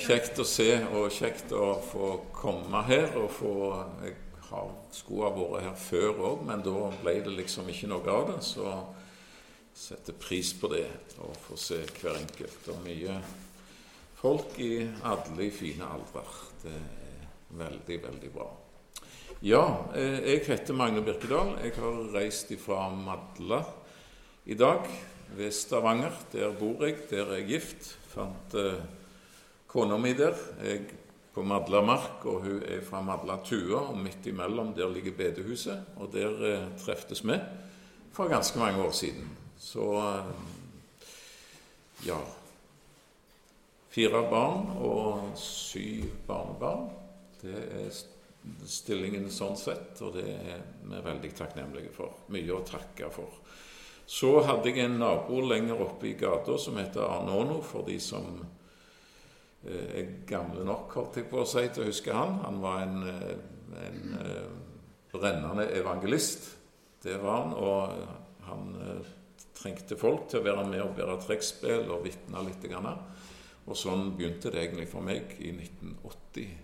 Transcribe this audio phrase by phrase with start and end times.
[0.00, 3.54] kjekt å se og kjekt å få komme her og få
[4.04, 4.16] Jeg
[4.50, 8.40] har, skulle vært her før òg, men da ble det liksom ikke noe av det.
[8.42, 8.72] Så
[9.76, 10.86] setter pris på det
[11.22, 12.66] å få se hver enkelt.
[12.72, 13.20] Og mye
[14.20, 14.72] folk i
[15.06, 16.34] alle fine aldrer.
[16.64, 17.28] Det er
[17.60, 18.48] veldig, veldig bra.
[19.40, 19.64] Ja,
[19.96, 21.54] eh, jeg heter Magne Birkedal.
[21.62, 23.62] Jeg har reist ifra Madla
[24.44, 24.84] i dag,
[25.36, 26.12] ved Stavanger.
[26.32, 27.94] Der bor jeg, der er jeg gift.
[28.10, 28.82] Fant eh,
[29.70, 30.34] kona mi der.
[30.64, 30.88] Jeg
[31.34, 36.44] på Madlamark, og hun er fra Madlatua, Og midt imellom der ligger bedehuset, og der
[36.44, 37.38] eh, treftes vi
[38.12, 39.30] for ganske mange år siden.
[39.58, 40.26] Så eh,
[42.06, 42.18] ja
[43.90, 46.90] Fire barn og syv barnebarn.
[47.42, 47.88] Det er
[48.66, 52.20] stillingen sånn sett, og det er vi veldig takknemlige for.
[52.30, 53.40] Mye å takke for.
[54.06, 57.98] Så hadde jeg en nabo lenger oppe i gata som heter Arne Åno, for de
[57.98, 58.30] som
[59.68, 62.38] er gamle nok holdt jeg på å si, til å huske han.
[62.46, 63.34] Han var en, eh,
[63.84, 64.46] en eh,
[65.12, 66.56] brennende evangelist.
[67.02, 67.52] Det var han.
[67.54, 68.72] Og han
[69.54, 72.64] trengte folk til å være med og bære trekkspill og vitne litt.
[73.66, 76.54] Og sånn begynte det egentlig for meg i 1980,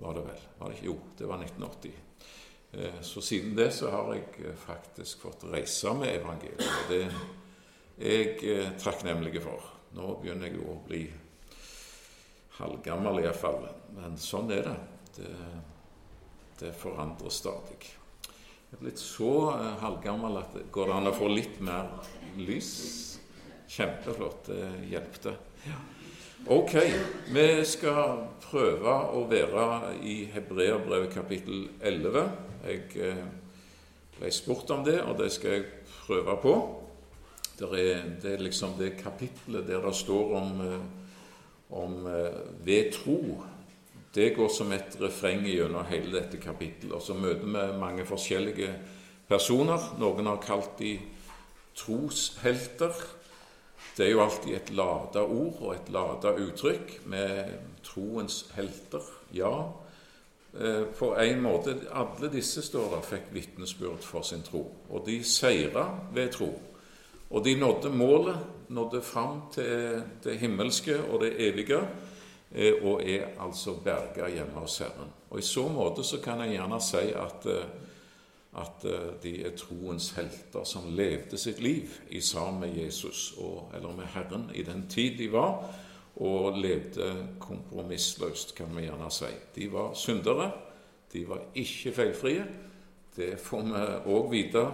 [0.00, 0.44] var det vel?
[0.58, 0.86] Var det ikke?
[0.88, 1.92] Jo, det var 1980.
[3.04, 6.64] Så siden det så har jeg faktisk fått reise med evangeliet.
[6.64, 7.02] Og det
[8.00, 9.66] er jeg takknemlig for.
[9.98, 11.04] Nå begynner jeg jo å bli
[12.60, 13.64] halvgammel iallfall.
[13.96, 14.76] Men sånn er det.
[15.16, 15.32] det.
[16.60, 17.78] Det forandrer stadig.
[18.70, 21.88] Er blitt så uh, halvgammel at det går det an å få litt mer
[22.38, 22.68] lys?
[23.70, 24.50] Kjempeflott.
[24.50, 25.32] Det hjelpte.
[25.66, 25.78] Ja.
[26.50, 26.76] Ok,
[27.34, 32.30] vi skal prøve å være i Hebreabrevet kapittel 11.
[32.68, 33.24] Jeg uh,
[34.20, 35.66] ble spurt om det, og det skal jeg
[36.04, 36.54] prøve på.
[37.58, 40.99] Det er, det er liksom det kapittelet der det står om uh,
[41.70, 43.20] om eh, ved tro.
[44.14, 46.96] Det går som et refreng gjennom hele dette kapittelet.
[46.96, 48.72] Og så møter vi mange forskjellige
[49.30, 49.92] personer.
[49.98, 50.96] Noen har kalt de
[51.78, 52.94] troshelter.
[53.96, 57.54] Det er jo alltid et lada ord og et lada uttrykk med
[57.86, 59.06] troens helter.
[59.34, 59.54] Ja,
[60.58, 64.66] eh, på en måte Alle disse står der fikk vitnesbyrd for sin tro.
[64.90, 66.50] Og de seira ved tro.
[67.30, 68.38] Og de nådde målet,
[68.70, 71.80] nådde fram til det himmelske og det evige,
[72.52, 75.10] eh, og er altså berga hjemme hos Herren.
[75.30, 77.66] Og I så måte så kan jeg gjerne si at, eh,
[78.60, 83.72] at eh, de er troens helter som levde sitt liv i sammen med Jesus, og,
[83.74, 85.64] eller med Herren, i den tid de var,
[86.16, 89.30] og levde kompromissløst, kan vi gjerne si.
[89.54, 90.50] De var syndere,
[91.12, 92.44] de var ikke feilfrie.
[93.16, 94.66] Det får vi òg vite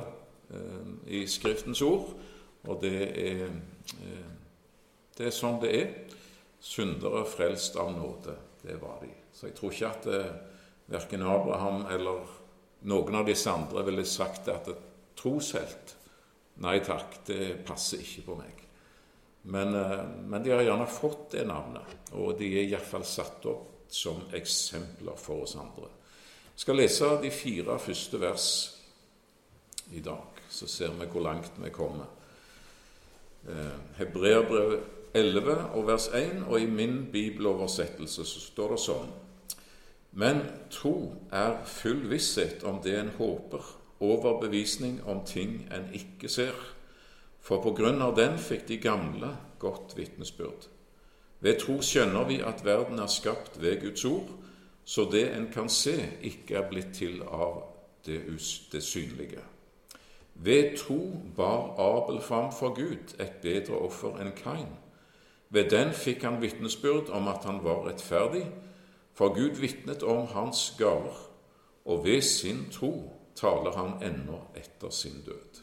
[1.07, 2.17] i Skriftens ord.
[2.67, 3.47] Og det er,
[5.17, 5.93] det er sånn det er.
[6.61, 8.35] Syndere frelst av nåde.
[8.63, 9.13] Det var de.
[9.33, 10.35] Så jeg tror ikke at eh,
[10.91, 12.27] verken Abraham eller
[12.89, 15.95] noen av disse andre ville sagt at et troshelt
[16.65, 18.63] Nei takk, det passer ikke på meg.
[19.53, 23.91] Men, eh, men de har gjerne fått det navnet, og de er iallfall satt opp
[23.93, 25.91] som eksempler for oss andre.
[26.55, 28.49] Jeg skal lese de fire første vers
[29.93, 32.09] i dag, så ser vi hvor langt vi kommer.
[33.49, 34.81] Eh, Hebreerbrevet
[35.15, 39.13] 11 og vers 1, og i min bibeloversettelse så står det sånn
[40.17, 40.43] Men
[40.73, 43.63] tro er full visshet om det en håper,
[44.01, 46.57] overbevisning om ting en ikke ser.
[47.41, 49.31] For på grunn av den fikk de gamle
[49.63, 50.67] godt vitnesbyrd.
[51.41, 54.33] Ved tro skjønner vi at verden er skapt ved Guds ord,
[54.85, 57.63] så det en kan se, ikke er blitt til av
[58.07, 58.23] det,
[58.73, 59.43] det synlige.
[60.39, 64.69] Ved tro bar Abel fram for Gud et bedre offer enn Kain.
[65.51, 68.45] Ved den fikk han vitnesbyrd om at han var rettferdig,
[69.17, 71.17] for Gud vitnet om hans gaver,
[71.85, 75.63] og ved sin tro taler han ennå etter sin død.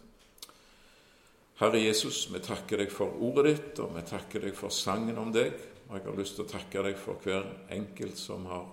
[1.61, 5.29] Herre Jesus, vi takker deg for ordet ditt, og vi takker deg for sangen om
[5.33, 5.53] deg.
[5.89, 7.45] Og jeg har lyst til å takke deg for hver
[7.75, 8.65] enkelt som har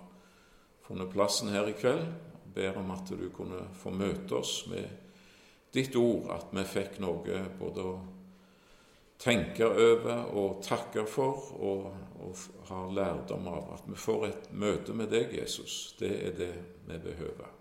[0.86, 2.06] funnet plassen her i kveld.
[2.06, 4.88] og ber om at du kunne få møte oss med
[5.72, 7.98] ditt ord at vi fikk noe både å
[9.20, 11.90] tenke over og takke for og,
[12.24, 13.74] og ha lærdom av.
[13.76, 15.94] At vi får et møte med deg, Jesus.
[15.98, 16.54] Det er det
[16.88, 17.52] vi behøver.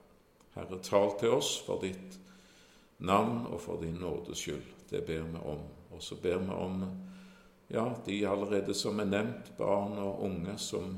[0.56, 2.18] Herre, tal til oss for ditt
[3.06, 4.66] navn og for din nådes skyld.
[4.90, 5.62] Det ber vi om.
[5.94, 6.82] Og så ber vi om
[7.70, 10.96] ja, de allerede som er nevnt, barn og unge som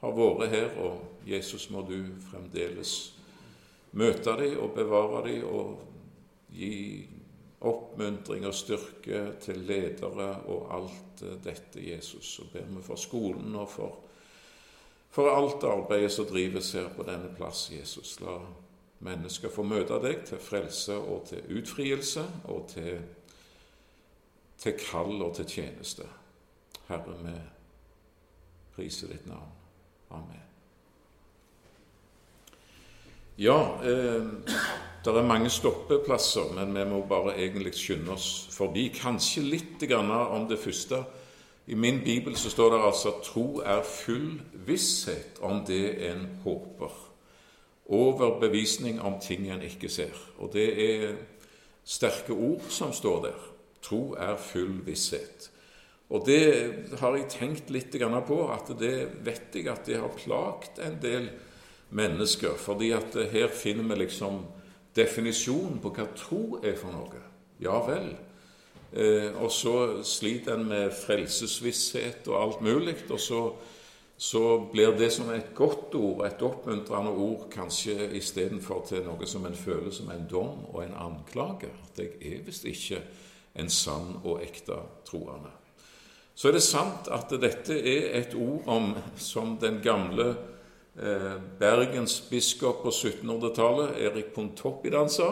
[0.00, 1.98] har vært her, og Jesus må du
[2.30, 3.12] fremdeles
[3.92, 5.78] møte dem og bevare dem og
[6.52, 7.08] gi
[7.60, 12.36] oppmuntring og styrke til ledere og alt dette, Jesus.
[12.36, 13.98] Så ber vi for skolen og for,
[15.10, 18.16] for alt arbeidet som drives her på denne plass, Jesus.
[18.24, 18.38] La
[19.00, 23.00] mennesker få møte deg til frelse og til utfrielse og til,
[24.60, 26.08] til kall og til tjeneste.
[26.88, 27.34] Herre, vi
[28.76, 29.52] priser ditt navn.
[30.10, 30.49] Amen.
[33.38, 34.26] Ja, eh,
[35.04, 38.88] det er mange stoppeplasser, men vi må bare egentlig skynde oss forbi.
[38.92, 41.04] Kanskje litt om det første.
[41.66, 46.26] I min bibel så står det altså at tro er full visshet om det en
[46.44, 46.90] håper.
[47.86, 50.16] Overbevisning om ting en ikke ser.
[50.38, 51.14] Og det er
[51.84, 53.38] sterke ord som står der.
[53.82, 55.50] Tro er full visshet.
[56.10, 57.94] Og det har jeg tenkt litt
[58.26, 61.46] på, at det vet jeg at det har plagt en del mennesker
[61.90, 62.54] mennesker.
[62.56, 64.44] fordi at her finner vi liksom
[64.96, 67.22] definisjonen på hva tro er for noe.
[67.60, 68.14] Ja vel.
[68.92, 72.96] Eh, og så sliter en med frelsesvisshet og alt mulig.
[73.10, 73.42] Og så,
[74.16, 74.42] så,
[74.72, 79.56] blir det som et godt ord, et oppmuntrende ord, kanskje istedenfor til noe som en
[79.56, 81.70] føler som en dom og en anklage.
[81.70, 83.02] At jeg er visst ikke
[83.58, 85.54] en sann og ekte troende.
[86.34, 90.59] Så er det sant at dette er et ord om, som den gamle Eh,
[91.58, 95.30] Bergens biskop på 1700-tallet, Erik Pontoppidan, sa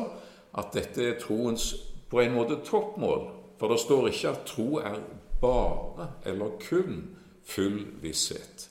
[0.56, 1.74] at dette er troens
[2.08, 3.26] på en måte toppmål.
[3.60, 5.00] For det står ikke at tro er
[5.42, 7.02] bare eller kun
[7.44, 8.68] full visshet.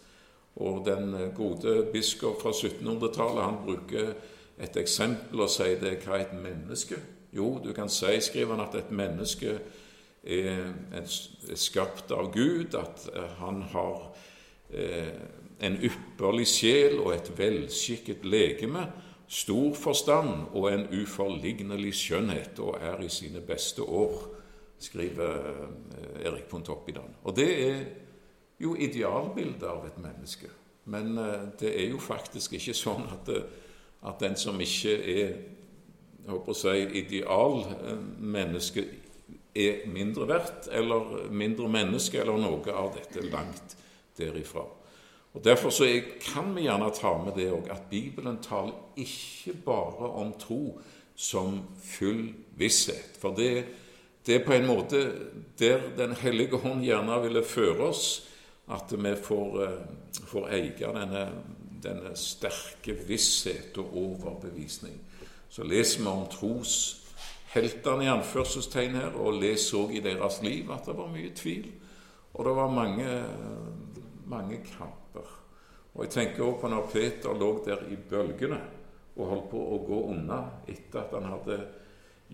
[0.55, 4.13] Og den gode biskop fra 1700-tallet han bruker
[4.57, 6.97] et eksempel og sier det hva er et menneske
[7.35, 9.59] Jo, du kan si, skriver han, at et menneske
[10.23, 11.03] er
[11.59, 14.07] skapt av Gud, at eh, han har
[14.71, 15.19] eh,
[15.59, 18.85] en ypperlig sjel og et velskikket legeme,
[19.27, 24.21] stor forstand og en uforlignelig skjønnhet, og er i sine beste år,
[24.79, 27.15] skriver eh, Erik Pontoppidan.
[27.23, 27.79] Og det er
[28.61, 30.51] jo idealbildet av et menneske.
[30.85, 33.41] Men eh, det er jo faktisk ikke sånn at, det,
[34.05, 35.37] at den som ikke er
[36.27, 38.83] jeg håper å si, idealmenneske,
[39.57, 43.77] er mindre verdt eller mindre menneske eller noe av dette langt
[44.19, 44.65] derifra.
[45.33, 45.85] Og Derfor så
[46.21, 50.79] kan vi gjerne ta med det òg, at Bibelen taler ikke bare om tro
[51.15, 53.17] som full visshet.
[53.21, 53.65] For det,
[54.25, 55.01] det er på en måte
[55.59, 58.27] der Den hellige hånd gjerne ville føre oss,
[58.69, 59.79] at vi får, eh,
[60.27, 61.31] får eie denne,
[61.83, 64.99] denne sterke visshet og overbevisning.
[65.49, 70.85] Så leser vi om trosheltene i anførselstegn her, og leser òg i deres liv at
[70.85, 71.71] det var mye tvil.
[72.33, 73.23] Og det var mange,
[74.25, 75.06] mange kamper.
[75.97, 78.59] Og Jeg tenker også på når Peter lå der i bølgene
[79.17, 81.57] og holdt på å gå unna etter at han hadde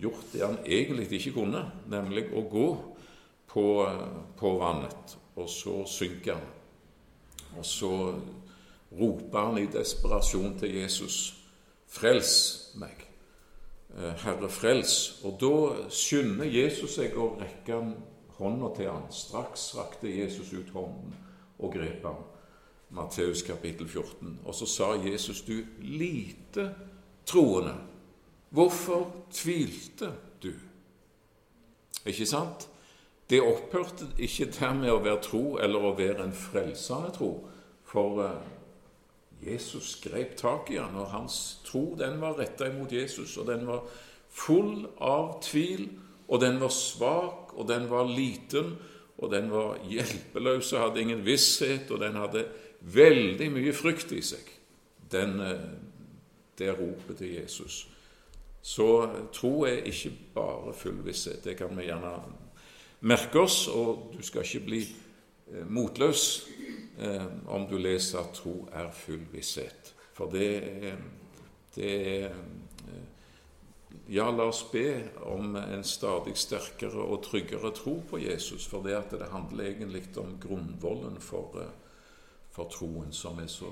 [0.03, 2.67] gjort det han egentlig ikke kunne, nemlig å gå
[3.47, 3.67] på,
[4.35, 5.15] på vannet.
[5.39, 6.49] Og så synker han.
[7.57, 7.93] Og så
[8.99, 11.39] roper han i desperasjon til Jesus,
[11.87, 13.07] 'Frels meg,
[13.95, 17.79] eh, Herre, frels.' Og da skynder Jesus seg å rekke
[18.37, 19.05] hånda til ham.
[19.11, 21.15] Straks rakte Jesus ut hånden
[21.59, 22.32] og grep ham.
[22.93, 24.39] Matteus kapittel 14.
[24.45, 26.69] Og så sa Jesus, du lite
[27.25, 27.75] troende,
[28.49, 30.11] hvorfor tvilte
[30.43, 30.53] du?
[32.05, 32.67] Ikke sant?
[33.29, 37.31] Det opphørte ikke dermed å være tro eller å være en frelsende tro,
[37.87, 38.41] for uh,
[39.43, 43.65] Jesus grep tak i han, og hans tro den var retta imot Jesus, og den
[43.67, 43.87] var
[44.33, 45.87] full av tvil,
[46.27, 48.75] og den var svak, og den var liten,
[49.17, 52.45] og den var hjelpeløs og hadde ingen visshet, og den hadde
[52.83, 54.49] veldig mye frykt i seg,
[55.11, 55.37] den,
[56.59, 57.83] det ropet til Jesus.
[58.63, 58.87] Så
[59.35, 61.43] tro er ikke bare full visshet.
[61.43, 62.13] Det kan vi gjerne
[63.03, 66.23] merke oss, og du skal ikke bli eh, motløs
[66.99, 69.91] eh, om du leser at tro er full visshet.
[70.15, 70.97] For det er,
[71.77, 72.31] eh,
[74.09, 78.95] Ja, la oss be om en stadig sterkere og tryggere tro på Jesus, for det
[78.97, 81.61] at det handler egentlig om grunnvollen for
[82.53, 83.71] for troen, som er så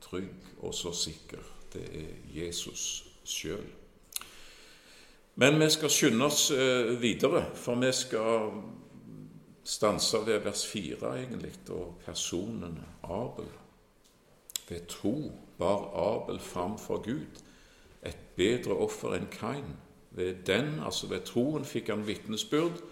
[0.00, 1.42] trygg og så sikker.
[1.72, 3.66] Det er Jesus sjøl.
[5.34, 8.50] Men vi skal skynde oss eh, videre, for vi skal
[9.64, 13.48] stanse ved vers 4, egentlig, og personen Abel.
[14.68, 17.40] Ved tro bar Abel fram for Gud
[18.02, 19.76] et bedre offer enn Kain.
[20.10, 22.82] Ved den, altså ved troen, fikk han vitnesbyrd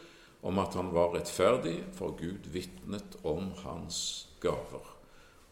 [0.43, 5.00] om at han var rettferdig, for Gud vitnet om hans gaver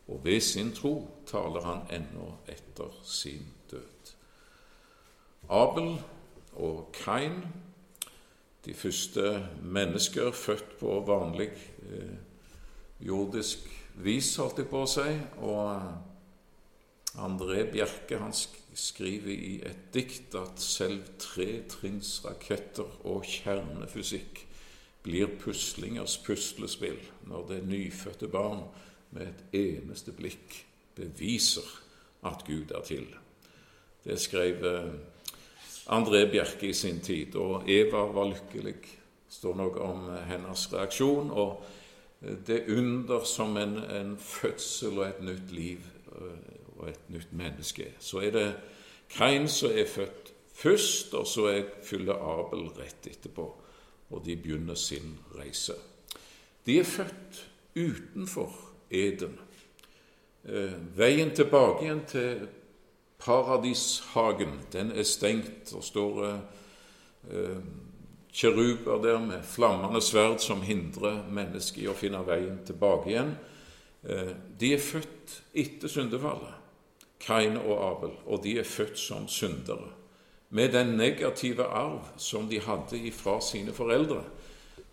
[0.09, 0.95] og ved sin tro
[1.29, 4.13] taler han ennå etter sin død.
[5.49, 5.99] Abel
[6.57, 7.43] og Kain
[8.65, 11.51] de første mennesker født på vanlig
[11.89, 12.17] eh,
[13.01, 15.07] jordisk vis, holdt jeg på å si.
[15.47, 24.45] Og André Bjerke han skriver i et dikt at selv tretrinnsraketter og kjernefysikk
[25.07, 27.01] blir puslingers puslespill
[27.31, 28.67] når det nyfødte barn
[29.11, 30.59] med et eneste blikk
[30.99, 31.67] beviser
[32.27, 33.07] at Gud er til.
[34.05, 34.93] Det skrev eh,
[35.95, 38.75] André Bjerke i sin tid, og Eva var lykkelig.
[38.75, 41.31] Det står noe om hennes reaksjon.
[41.31, 41.65] og
[42.21, 47.93] det under som en, en, fødsel og et nytt liv eh, og et nytt menneske.
[47.99, 48.49] Så er det
[49.11, 53.47] Kain som er født først, og så er fyller Abel rett etterpå.
[54.11, 55.75] Og de begynner sin reise.
[56.67, 57.45] De er født
[57.77, 59.39] utenfor Eden.
[60.49, 62.47] Eh, veien tilbake igjen til
[63.19, 65.75] paradishagen, den er stengt.
[65.75, 67.61] og står eh,
[68.33, 73.35] kjeruber der med flammende sverd som hindrer mennesket i å finne veien tilbake igjen.
[74.09, 76.55] Eh, de er født etter syndefallet,
[77.21, 79.91] Kain og Abel, og de er født som syndere.
[80.51, 84.23] Med den negative arv som de hadde ifra sine foreldre.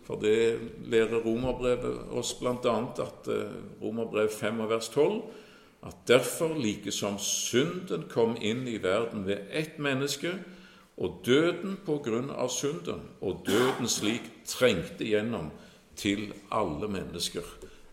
[0.06, 2.76] For det lærer romerbrevet oss bl.a.
[3.02, 5.22] at eh, romerbrev 5 og vers 12
[5.86, 10.32] at derfor, like som synden kom inn i verden ved ett menneske,
[10.96, 15.50] og døden på grunn av synden, og døden slik trengte gjennom
[15.96, 17.44] til alle mennesker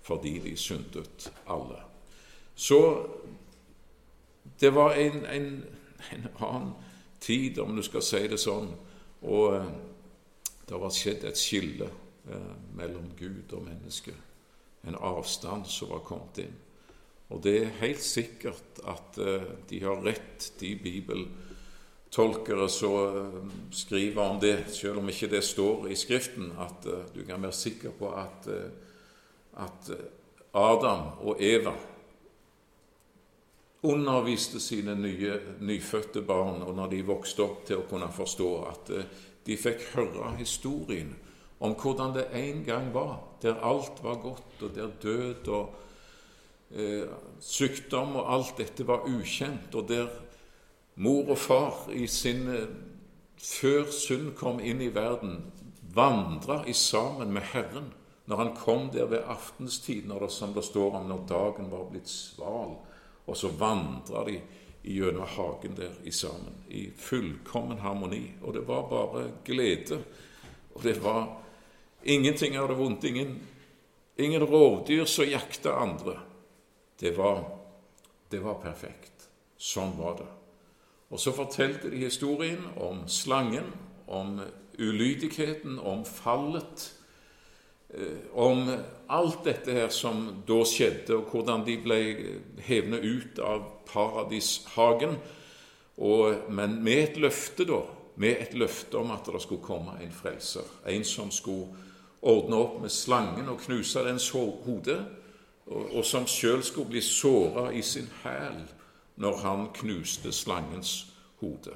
[0.04, 1.80] fordi de syndet alle.
[2.56, 2.80] Så
[4.60, 5.64] det var en, en,
[6.12, 6.74] en annen
[7.20, 8.68] tid, om du skal si det sånn,
[9.24, 9.70] og eh,
[10.68, 11.88] det var skjedd et skille
[12.30, 14.14] eh, mellom Gud og menneske.
[14.88, 16.56] En avstand som var kommet inn.
[17.34, 23.40] Og det er helt sikkert at eh, de har rett, de bibeltolkere som eh,
[23.72, 27.96] skriver om det, selv om ikke det står i Skriften, at du kan være sikker
[28.00, 28.48] på at,
[29.60, 29.92] at
[30.54, 31.74] Adam og Eva
[33.84, 38.92] underviste sine nye, nyfødte barn, og når de vokste opp, til å kunne forstå at
[39.44, 41.12] de fikk høre historien
[41.64, 45.76] om hvordan det en gang var, der alt var godt, og der død og
[46.72, 47.08] eh,
[47.40, 50.08] sykdom og alt dette var ukjent, og der
[50.96, 52.68] mor og far i sin eh,
[53.40, 55.40] før synd kom inn i verden,
[55.94, 57.92] vandra sammen med Herren
[58.26, 61.90] når han kom der ved aftenstid, når det, som det står om når dagen var
[61.92, 62.78] blitt sval,
[63.28, 64.38] og så vandra de
[64.84, 68.34] gjennom hagen der i sammen, i fullkommen harmoni.
[68.42, 70.00] Og det var bare glede.
[70.76, 71.43] Og det var
[72.04, 73.04] ingenting det vondt.
[73.04, 73.40] Ingen,
[74.16, 76.20] ingen rovdyr som jakta andre.
[77.00, 77.44] Det var,
[78.30, 79.30] det var perfekt.
[79.58, 80.30] Sånn var det.
[81.14, 83.70] Og så fortalte de historien om slangen,
[84.08, 84.40] om
[84.80, 86.88] ulydigheten, om fallet,
[87.90, 88.66] eh, om
[89.08, 92.00] alt dette her som da skjedde, og hvordan de ble
[92.66, 95.20] hevnet ut av paradishagen.
[96.02, 97.84] Og, men med et løfte, da.
[98.16, 100.66] Med et løfte om at det skulle komme en frelser.
[100.90, 101.70] En som skulle
[102.24, 104.98] ordne opp med slangen og knuse dens hode
[105.66, 108.64] og, som sjøl skulle bli såra i sin hæl
[109.16, 111.06] når han knuste slangens
[111.40, 111.76] hode.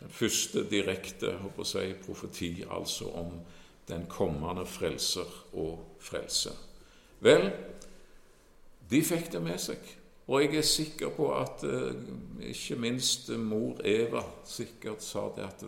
[0.00, 3.40] Den første direkte håper jeg, profeti altså om
[3.88, 6.50] den kommende frelser og frelse.
[7.20, 7.50] Vel,
[8.90, 9.80] de fikk det med seg.
[10.30, 15.64] Og jeg er sikker på at eh, ikke minst mor Eva sikkert sa det at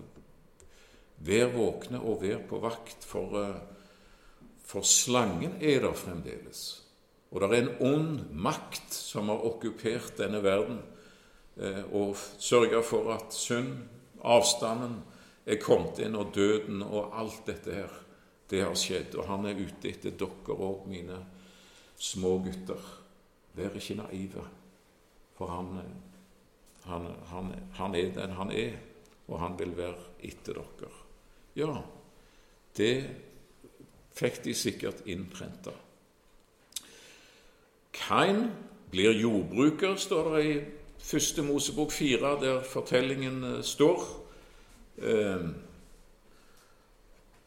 [1.23, 3.61] vær våkne og vær på vakt, for, eh,
[4.65, 6.83] for slangen er der fremdeles.
[7.33, 10.83] Og det er en ond makt som har okkupert denne verden
[11.57, 13.89] eh, og sørga for at synd,
[14.23, 15.01] avstanden,
[15.47, 17.95] er kommet inn, og døden og alt dette her,
[18.51, 19.17] det har skjedd.
[19.19, 21.19] Og han er ute etter dere og mine
[21.99, 22.79] små gutter.
[23.57, 24.45] Vær ikke naive,
[25.37, 25.75] for han,
[26.87, 28.79] han, han, han er den han er,
[29.27, 31.02] og han vil være etter dere.
[31.57, 31.83] Ja,
[32.77, 32.95] det
[34.17, 35.75] fikk de sikkert innprenta.
[37.93, 38.47] Kain
[38.91, 40.55] blir jordbruker, står det i
[41.03, 44.03] første Mosebok fire, der fortellingen eh, står.
[44.99, 45.45] Eh,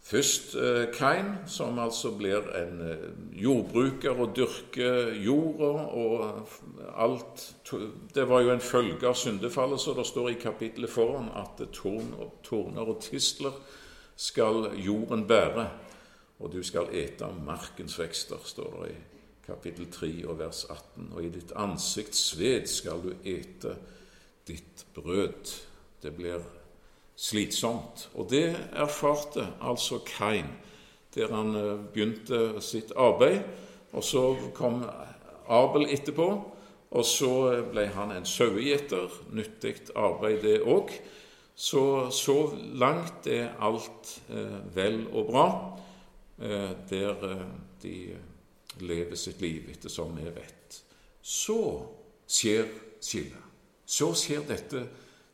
[0.02, 2.84] først eh, Kain, som altså blir en
[3.34, 6.48] jordbruker og dyrker jorda og
[6.94, 7.56] alt
[8.16, 12.86] Det var jo en følge av syndefallet, så det står i kapittelet foran at torner
[12.86, 13.58] og tistler
[14.16, 15.70] skal jorden bære,
[16.40, 18.98] og du skal ete av markens vekster, står det i
[19.46, 21.12] kapittel 3 og vers 18.
[21.14, 23.76] Og i ditt ansikts sved skal du ete
[24.48, 25.54] ditt brød.
[26.04, 26.44] Det blir
[27.16, 28.10] slitsomt.
[28.16, 30.50] Og det erfarte altså Kain,
[31.16, 33.42] der han eh, begynte sitt arbeid.
[33.96, 34.84] Og så kom
[35.48, 36.28] Abel etterpå,
[36.92, 39.12] og så ble han en sauegjeter.
[39.32, 40.92] Nyttig arbeid, det òg.
[41.56, 45.46] Så, så langt er alt eh, vel og bra,
[46.40, 47.46] eh, der eh,
[47.84, 47.96] de
[48.84, 50.82] lever sitt liv etter som vi vet.
[51.22, 51.60] Så
[52.28, 52.68] skjer
[53.00, 53.42] skillet.
[53.86, 54.84] Så skjer dette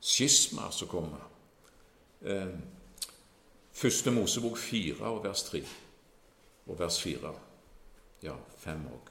[0.02, 1.26] skisma som kommer.
[2.22, 2.54] Eh,
[3.74, 5.64] første Mosebok 4 og vers 3
[6.68, 7.34] og vers 4.
[8.22, 9.11] Ja, 5 òg.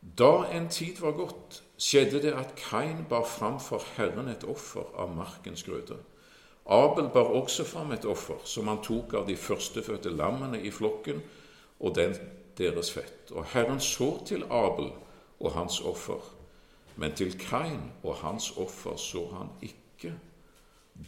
[0.00, 4.88] Da en tid var gått, skjedde det at Kain bar fram for Herren et offer
[4.96, 5.98] av markens grøde.
[6.64, 11.20] Abel bar også fram et offer, som han tok av de førstefødte lammene i flokken
[11.80, 12.16] og den
[12.58, 13.30] deres fett.
[13.32, 14.92] Og Herren så til Abel
[15.40, 16.20] og hans offer,
[16.96, 20.14] men til Kain og hans offer så han ikke.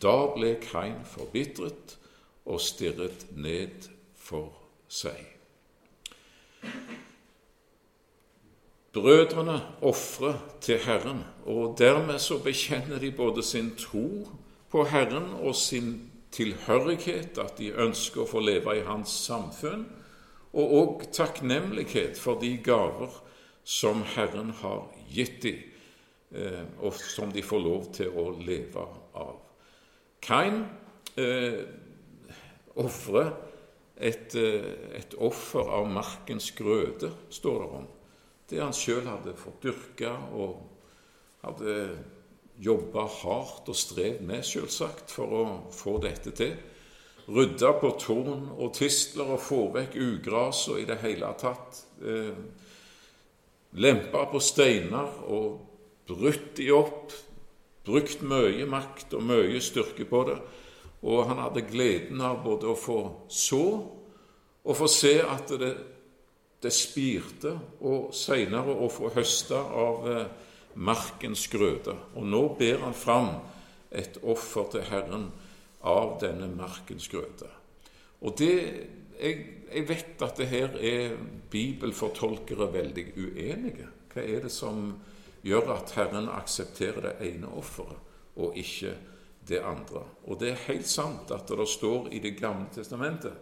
[0.03, 1.99] Da ble Kain forbitret
[2.45, 4.53] og stirret ned for
[4.89, 5.21] seg.
[8.93, 14.29] Brødrene ofrer til Herren, og dermed så bekjenner de både sin tro
[14.71, 19.87] på Herren og sin tilhørighet, at de ønsker å få leve i Hans samfunn,
[20.53, 23.13] og òg takknemlighet for de gaver
[23.65, 25.63] som Herren har gitt dem,
[26.35, 28.85] eh, og som de får lov til å leve
[29.15, 29.39] av.
[30.23, 30.65] Kain
[31.17, 31.65] eh,
[32.77, 33.33] ofrer
[33.97, 37.91] et, eh, et, offer av markens grøde, står det om.
[38.53, 40.59] Det han sjøl hadde fått dyrka og
[41.41, 41.77] hadde
[42.61, 46.53] jobba hardt og strev med, selvsagt, for å få dette til.
[47.33, 52.35] Rydda på torn og tistler og få vekk ugras og i det hele tatt eh,
[53.73, 55.63] Lempa på steiner og
[56.11, 57.15] brutt de opp.
[57.87, 60.37] Brukt mye makt og mye styrke på det.
[61.09, 62.99] Og han hadde gleden av både å få
[63.33, 63.65] så
[64.63, 65.73] og få se at det,
[66.63, 70.27] det spirte, og seinere å få høste av eh,
[70.75, 71.97] markens grøde.
[72.15, 73.33] Og nå ber han fram
[73.91, 75.27] et offer til Herren
[75.83, 77.51] av denne markens grøde.
[78.23, 78.55] Og det,
[79.19, 81.17] jeg, jeg vet at det her er
[81.51, 83.89] bibelfortolkere veldig uenige.
[84.13, 84.93] Hva er det som
[85.43, 88.95] gjør at Herren aksepterer det ene offeret og ikke
[89.49, 90.05] det andre?
[90.31, 93.35] Og det er helt sant at det står i Det gamle testamentet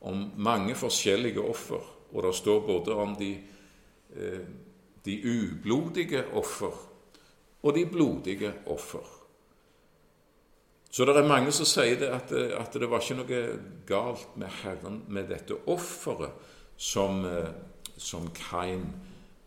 [0.00, 3.32] om mange forskjellige offer, og det står både om de
[4.16, 4.48] eh,
[5.08, 6.74] de ublodige offer
[7.62, 9.04] og de blodige offer.
[10.90, 13.40] Så det er mange som sier det at, at, det var ikke noe
[13.86, 16.32] galt med Herren med dette offeret
[16.76, 17.20] som,
[17.96, 18.86] som Kain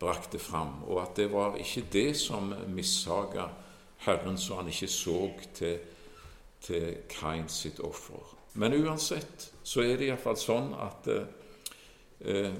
[0.01, 3.47] brakte fram, og at det var ikke det som missaga
[4.05, 5.17] Herren, så han ikke så
[5.53, 5.79] til,
[6.61, 8.37] til Kains sitt offer.
[8.53, 11.09] Men uansett så er det iallfall sånn at
[12.25, 12.53] eh,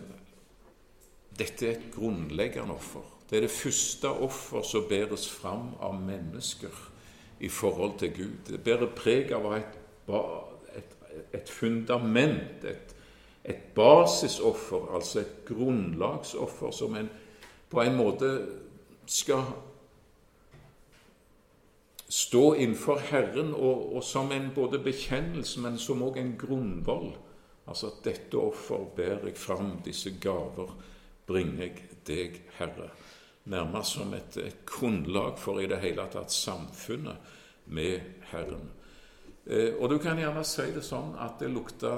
[1.40, 3.06] dette er et grunnleggende offer.
[3.30, 6.92] Det er det første offer som bæres fram av mennesker
[7.40, 8.38] i forhold til Gud.
[8.48, 9.78] Det bærer preg av et,
[10.76, 10.96] et,
[11.34, 12.96] et fundament, et,
[13.46, 17.10] et, basisoffer, altså et grunnlagsoffer, som en
[17.72, 18.30] på en måte
[19.08, 19.46] skal
[22.10, 27.14] stå innenfor Herren, og, og som en både bekjennelse, men som òg en grunnvoll.
[27.72, 30.74] Altså at dette offer bærer jeg fram, disse gaver
[31.28, 32.90] bringer jeg deg, Herre.
[33.46, 37.32] Nærmest som et, et, grunnlag for i det hele tatt samfunnet
[37.72, 38.68] med Herren.
[39.48, 41.96] Eh, og du kan gjerne si det sånn at det lukta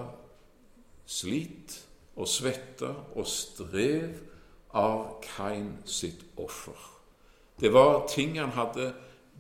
[1.10, 1.80] slit
[2.14, 4.22] og svette og strev
[4.78, 6.78] av Kain sitt offer.
[7.60, 8.92] Det var ting han hadde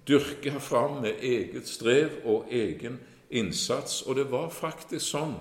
[0.07, 5.37] dyrka fram med eget strev og egen innsats, og det var faktisk sånn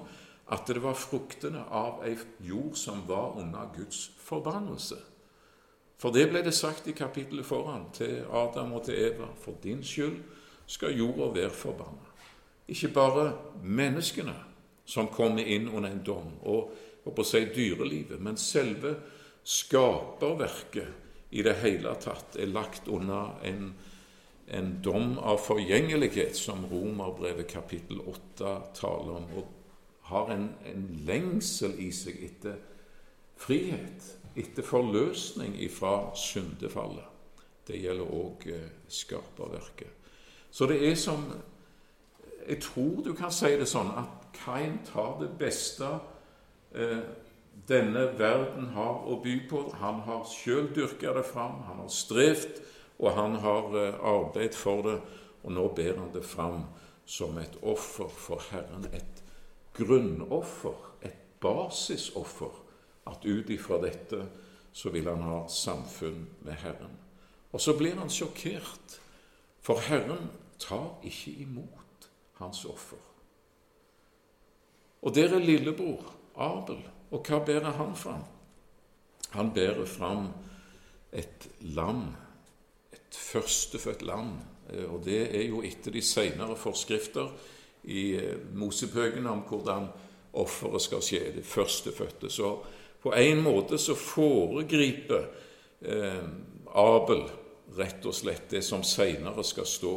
[0.52, 4.98] at det var fruktene av ei jord som var under Guds forbannelse.
[6.02, 9.28] For det ble det sagt i kapittelet foran til Adam og til Eva.
[9.38, 10.18] For din skyld
[10.66, 12.08] skal jorda være forbanna.
[12.68, 14.34] Ikke bare menneskene
[14.84, 16.72] som kommer inn under en dom, og
[17.04, 18.96] på å si dyrelivet, men selve
[19.42, 23.72] skaperverket i det hele tatt er lagt under en,
[24.52, 29.26] en dom av forgjengelighet, som Romerbrevet kapittel 8 taler om.
[29.38, 29.61] og
[30.12, 32.60] har en, en lengsel i seg etter
[33.40, 37.08] frihet, etter forløsning ifra syndefallet.
[37.66, 39.90] Det gjelder òg eh, skaperverket.
[40.50, 41.30] Så det er som
[42.42, 45.86] Jeg tror du kan si det sånn at Kain tar det beste
[46.74, 47.04] eh,
[47.68, 49.60] denne verden har å by på.
[49.78, 52.62] Han har sjøl dyrka det fram, han har strevd,
[52.98, 54.98] og han har eh, arbeidet for det,
[55.42, 56.64] og nå ber han det fram
[57.06, 59.11] som et offer for Herren, et
[59.74, 62.52] grunnoffer, et basisoffer,
[63.06, 64.20] at ut ifra dette
[64.72, 66.98] så vil han ha samfunn med Herren.
[67.52, 68.98] Og så blir han sjokkert,
[69.62, 70.30] for Herren
[70.62, 72.08] tar ikke imot
[72.40, 73.00] hans offer.
[75.02, 76.80] Og der er lillebror, Abel,
[77.10, 78.22] og hva bærer han fram?
[79.32, 80.30] Han bærer fram
[81.12, 82.06] et lam,
[82.92, 84.38] et førstefødt lam.
[84.88, 87.28] Og det er jo etter de senere forskrifter
[87.84, 89.88] i mosepøkene Mosebøkene om hvordan
[90.32, 92.30] offeret skal skje, det førstefødte.
[92.30, 92.56] Så
[93.02, 95.26] på en måte så foregriper
[95.82, 96.24] eh,
[96.74, 97.24] Abel
[97.76, 99.94] rett og slett det som seinere skal stå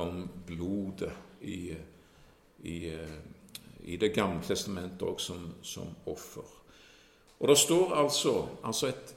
[0.00, 1.74] om blodet i,
[2.62, 2.78] i,
[3.84, 6.46] i Det gamle testamentet òg som, som, offer.
[7.40, 9.16] Og det står altså, altså et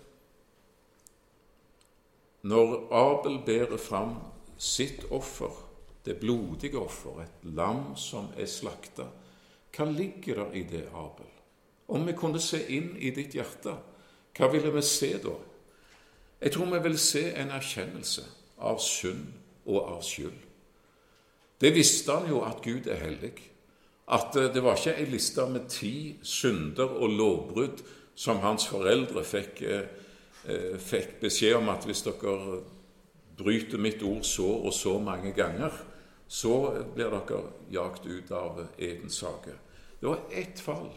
[2.43, 4.17] Når Abel bærer fram
[4.57, 5.51] sitt offer,
[6.05, 9.07] det blodige offer, et lam som er slakta,
[9.73, 11.29] hva ligger der i det, Abel?
[11.87, 13.73] Om vi kunne se inn i ditt hjerte,
[14.37, 15.33] hva ville vi se da?
[16.43, 18.25] Jeg tror vi vil se en erkjennelse
[18.59, 19.31] av synd
[19.65, 20.39] og av skyld.
[21.61, 23.35] Det visste han jo at Gud er hellig.
[24.11, 27.83] At eh, det var ikke ei liste med ti synder og lovbrudd
[28.19, 29.85] som hans foreldre fikk, eh,
[30.43, 32.59] eh, fikk, beskjed om at hvis dere
[33.37, 35.71] bryter mitt ord så og så mange ganger,
[36.33, 37.41] så blir dere
[37.71, 39.53] jagt ut av Edens hage.
[39.99, 40.89] Det var ett fall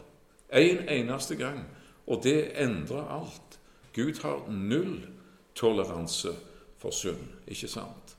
[0.49, 1.61] en eneste gang.
[2.07, 3.59] Og det endrer alt.
[3.93, 5.01] Gud har null
[5.55, 6.33] toleranse
[6.79, 8.17] for synd, ikke sant?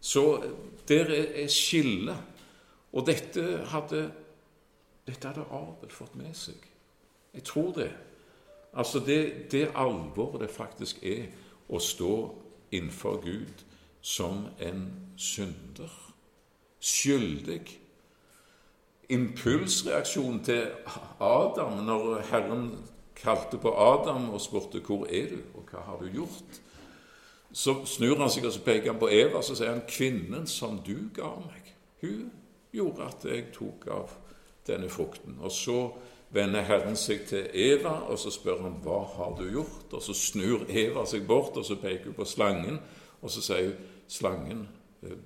[0.00, 0.42] Så
[0.88, 2.16] der er skillet.
[2.92, 4.10] Og dette hadde,
[5.06, 6.58] dette hadde Abel fått med seg.
[7.32, 7.90] Jeg tror det.
[8.72, 11.30] Altså det, det alvoret det faktisk er
[11.72, 12.12] å stå
[12.72, 13.64] innenfor Gud
[14.00, 14.84] som en
[15.16, 16.01] synder.
[16.82, 17.78] Skyldig
[19.12, 20.66] Impulsreaksjonen til
[21.20, 22.70] Adam når Herren
[23.16, 26.60] kalte på Adam og spurte 'Hvor er du, og hva har du gjort?'
[27.52, 30.80] Så snur han seg og så peker han på Eva så sier han, 'Kvinnen som
[30.86, 32.32] du ga meg, hun
[32.72, 34.10] gjorde at jeg tok av
[34.66, 35.92] denne frukten.' Og så
[36.30, 40.14] vender Herren seg til Eva, og så spør han, 'Hva har du gjort?' Og så
[40.14, 42.80] snur Eva seg bort, og så peker hun på slangen,
[43.22, 43.76] og så sier hun,
[44.08, 44.68] 'Slangen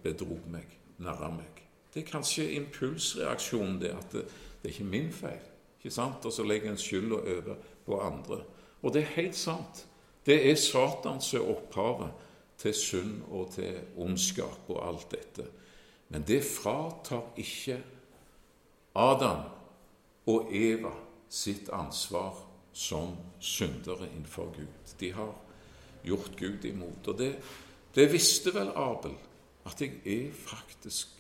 [0.02, 0.66] bedro meg,
[0.98, 1.62] narra meg.'
[1.94, 4.24] Det er kanskje impulsreaksjonen, det at det,
[4.62, 5.40] det er ikke min feil.
[5.78, 6.24] ikke sant?
[6.24, 7.54] Og så legger en skylda over
[7.86, 8.42] på andre.
[8.82, 9.86] Og det er helt sant.
[10.26, 12.10] Det er Satan som er opphavet
[12.58, 15.46] til synd og til ondskap og alt dette.
[16.08, 17.78] Men det fratar ikke
[18.94, 19.42] Adam
[20.26, 20.92] og Eva
[21.28, 22.34] sitt ansvar
[22.72, 24.94] som syndere innenfor Gud.
[25.00, 25.32] De har
[26.04, 27.08] gjort Gud imot.
[27.08, 27.36] Og det,
[27.94, 29.16] det visste vel Abel,
[29.66, 31.16] at jeg er faktisk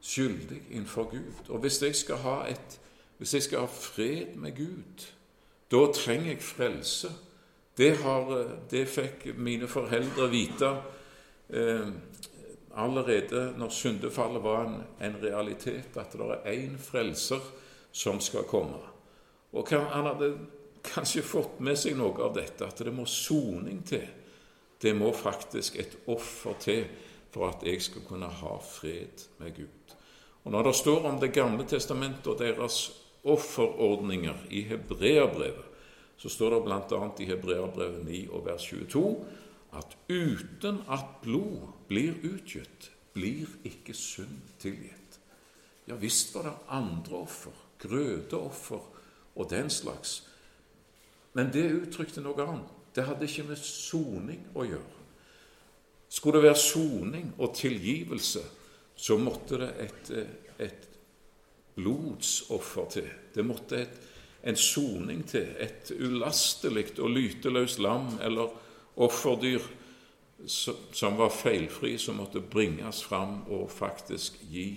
[0.00, 1.48] skyldig innenfor Gud.
[1.48, 2.80] Og hvis jeg skal ha, et,
[3.18, 5.08] hvis jeg skal ha fred med Gud,
[5.70, 7.08] da trenger jeg frelse.
[7.78, 10.70] Det, har, det fikk mine foreldre vite
[11.48, 11.90] eh,
[12.74, 17.42] allerede når syndefallet var en, en, realitet, at det er én frelser
[17.92, 18.80] som skal komme.
[19.52, 20.32] Og Han hadde
[20.84, 24.06] kanskje fått med seg noe av dette, at det må soning til.
[24.82, 26.84] Det må faktisk et offer til
[27.30, 29.96] for at jeg skal kunne ha fred med Gud.
[30.44, 32.92] Og Når det står om Det gamle testamentet og deres
[33.24, 35.64] offerordninger i Hebreabrevet,
[36.16, 37.10] så står det bl.a.
[37.18, 39.26] i Hebreabrevet 9 og vers 22
[39.72, 45.20] at uten at blod blir utgitt, blir ikke synd tilgitt.
[45.88, 48.80] Ja visst var det andre offer, grødeoffer
[49.36, 50.28] og den slags,
[51.32, 52.77] men det uttrykte noe annet.
[52.94, 54.94] Det hadde ikke med soning å gjøre.
[56.08, 58.42] Skulle det være soning og tilgivelse,
[58.98, 60.12] så måtte det et,
[60.58, 60.86] et
[61.76, 63.10] blodsoffer til.
[63.34, 63.98] Det måtte et,
[64.48, 65.52] en soning til.
[65.60, 68.50] Et ulastelig og lyteløst lam eller
[68.98, 69.62] offerdyr
[70.46, 74.68] som var feilfri, som måtte bringes fram og faktisk gi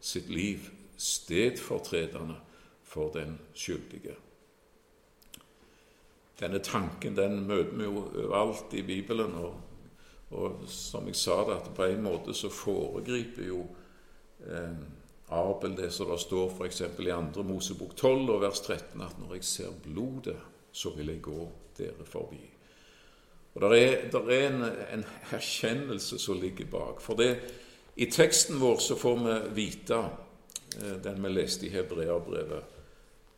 [0.00, 2.36] sitt liv stedfortredende
[2.82, 4.16] for den skyldige.
[6.40, 9.34] Denne tanken den møter vi jo overalt i Bibelen.
[9.34, 9.60] og
[10.32, 13.66] og som jeg sa, det, at på en måte så foregriper jo
[14.48, 14.78] eh,
[15.32, 16.80] Abel det som det står f.eks.
[16.80, 17.44] i 2.
[17.48, 20.38] Mosebok 12 og vers 13, at når jeg ser blodet,
[20.72, 22.40] så vil jeg gå dere forbi.
[23.54, 27.00] Og Det er, der er en, en, erkjennelse som ligger bak.
[27.00, 27.36] For det,
[27.96, 29.98] i teksten vår så får vi vite
[30.80, 32.78] eh, den vi leste i Hebreabrevet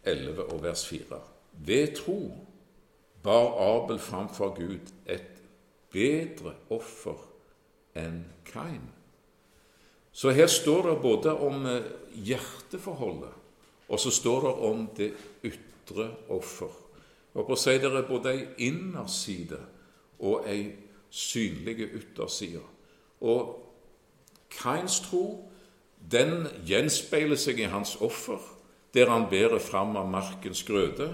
[0.05, 1.19] 11 og vers 4.
[1.67, 2.21] Ved tro
[3.25, 5.31] bar Abel framfor Gud et
[5.95, 7.19] bedre offer
[7.97, 8.85] enn Kain.
[10.15, 13.33] Så her står det både om eh, hjerteforholdet,
[13.89, 15.11] og så står det om det
[15.45, 16.71] ytre offer.
[17.35, 19.59] Og på å si det er både ei innerside
[20.23, 20.69] og ei
[21.11, 22.63] synlige ytterside.
[23.25, 23.57] Og
[24.55, 25.25] Kains tro
[25.99, 28.39] den gjenspeiler seg i hans offer,
[28.95, 31.09] der han bærer fram av markens grøde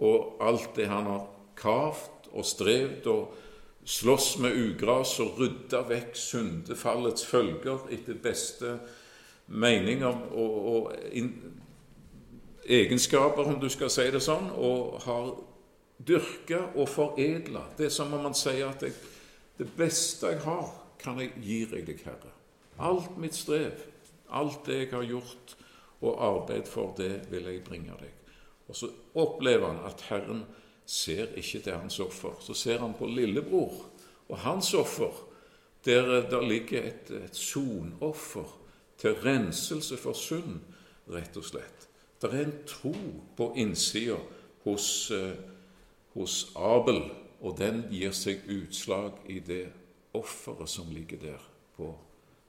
[0.00, 1.28] og alt det han har
[1.60, 3.36] kavt og strevd og
[3.84, 8.76] slåss med ugras og rydda vekk syndefallets følger etter beste
[9.50, 11.32] meninger og, og in,
[12.70, 15.32] egenskaper, om du skal si det sånn, og har
[16.06, 17.64] dyrka og foredla.
[17.76, 18.94] Det er som om man sier at jeg,
[19.58, 20.70] det beste jeg har,
[21.00, 22.34] kan jeg gi deg, Herre.
[22.80, 23.82] Alt mitt strev,
[24.30, 25.56] alt det jeg har gjort
[26.00, 28.12] og arbeid for, det vil jeg bringe deg.
[28.70, 30.44] Og så opplever han at Herren
[30.90, 32.34] ser ikke til hans offer.
[32.42, 33.84] Så ser han på lillebror
[34.28, 35.12] og hans offer,
[35.84, 38.58] der det ligger et, et sonoffer
[38.98, 40.60] til renselse for synd,
[41.10, 41.86] rett og slett.
[42.20, 42.94] Det er en tro
[43.36, 44.18] på innsida
[44.66, 45.38] hos, eh,
[46.14, 47.00] hos Abel,
[47.40, 49.70] og den gir seg utslag i det
[50.12, 51.46] offeret som ligger der
[51.78, 51.94] på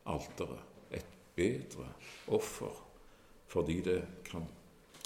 [0.05, 0.59] alteret.
[0.91, 1.87] Et bedre
[2.27, 2.87] offer
[3.51, 4.45] fordi det kan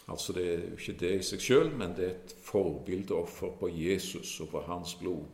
[0.07, 3.69] Altså Det er jo ikke det i seg sjøl, men det er et forbildeoffer på
[3.73, 5.25] Jesus og på hans blod,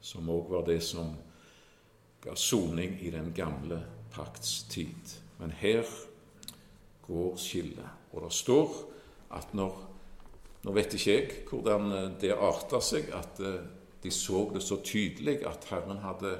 [0.00, 1.16] som òg var det som
[2.24, 3.80] ga soning i den gamle
[4.14, 5.16] pakts tid.
[5.40, 5.82] Men her
[7.06, 7.90] går skillet.
[8.12, 8.78] Og det står
[9.34, 9.90] at når
[10.64, 13.58] Nå vet ikke jeg hvordan det arta seg, at eh,
[14.00, 16.38] de så det så tydelig at Herren hadde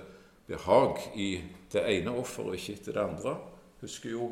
[0.48, 3.34] behag i det ene offeret og ikke etter det andre.
[3.82, 4.30] Husker jo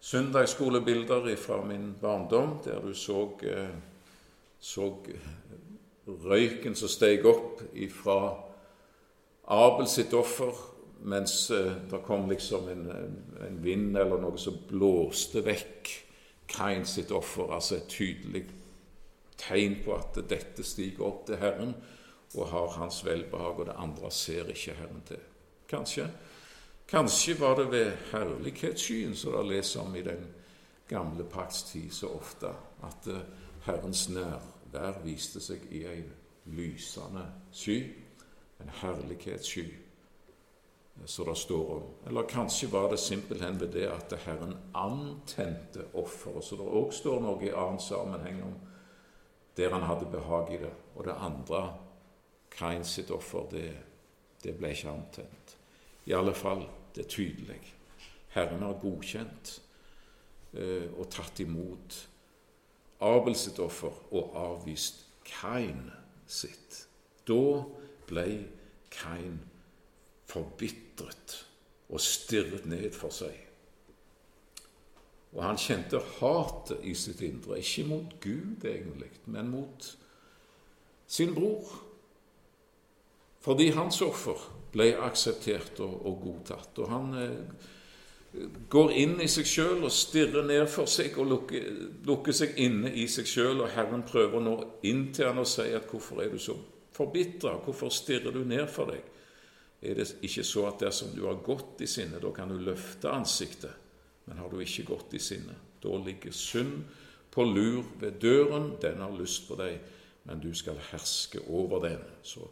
[0.00, 3.68] søndagsskolebilder fra min barndom, der du så, eh,
[4.60, 4.92] så
[6.06, 8.20] røyken som steg opp fra
[9.50, 10.54] Abel sitt offer,
[11.02, 12.86] mens eh, det kom liksom en,
[13.46, 15.96] en vind eller noe som blåste vekk
[16.50, 17.52] Kain sitt offer.
[17.54, 18.44] Altså et tydelig
[19.38, 21.76] tegn på at dette stiger opp til Herren
[22.34, 25.22] og har hans velbehag, og det andre ser ikke Herren til.
[25.70, 26.08] Kanskje
[26.90, 30.24] Kanskje var det ved herlighetsskyen, som det leser om i den
[30.88, 32.48] gamle pakts tid så ofte,
[32.82, 33.20] at eh,
[33.62, 36.00] Herrens nærvær viste seg i ei
[36.50, 37.22] lysende
[37.54, 37.76] sky,
[38.60, 41.84] en herlighetssky, eh, som det står om.
[42.10, 47.22] Eller kanskje var det simpelthen ved det at Herren antente offeret, så det òg står
[47.22, 48.58] noe i annen sammenheng om
[49.56, 50.74] der han hadde behag i det.
[50.96, 51.62] Og det andre,
[52.50, 53.72] Kain sitt offer, det,
[54.42, 55.56] det ble ikke antent.
[56.10, 57.60] I alle fall det er tydelig.
[58.34, 59.56] Herren har godkjent
[60.54, 62.06] eh, og tatt imot
[63.00, 65.88] Abel sitt offer og avvist Kain
[66.28, 66.84] sitt.
[67.26, 67.62] Da
[68.10, 68.26] ble
[68.92, 69.38] Kain
[70.30, 71.38] forbitret
[71.90, 73.34] og stirret ned for seg.
[75.30, 79.86] Og han kjente hatet i sitt indre, ikke mot Gud egentlig, men mot
[81.10, 81.70] sin bror.
[83.40, 84.40] Fordi hans offer
[84.72, 86.78] ble akseptert og, og godtatt.
[86.78, 87.68] Og han eh,
[88.70, 91.70] går inn i seg sjøl og stirrer ned for seg og lukker,
[92.06, 93.64] lukker seg inne i seg sjøl.
[93.64, 94.56] Og Herren prøver nå
[94.88, 96.58] inn til han og sier at 'Hvorfor er du så
[96.92, 97.56] forbitra?
[97.64, 99.08] Hvorfor stirrer du ned for deg?'
[99.82, 103.08] Er det ikke så at dersom du har gått i sinne, da kan du løfte
[103.08, 103.72] ansiktet?
[104.26, 106.84] Men har du ikke gått i sinne, da ligger synd
[107.32, 108.74] på lur ved døren.
[108.82, 109.78] Den har lyst på deg,
[110.28, 112.04] men du skal herske over den.
[112.22, 112.44] Så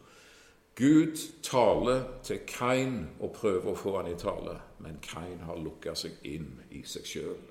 [0.79, 5.91] Gud taler til Kain og prøver å få han i tale, men Kain har lukka
[5.99, 7.41] seg inn i seg sjøl.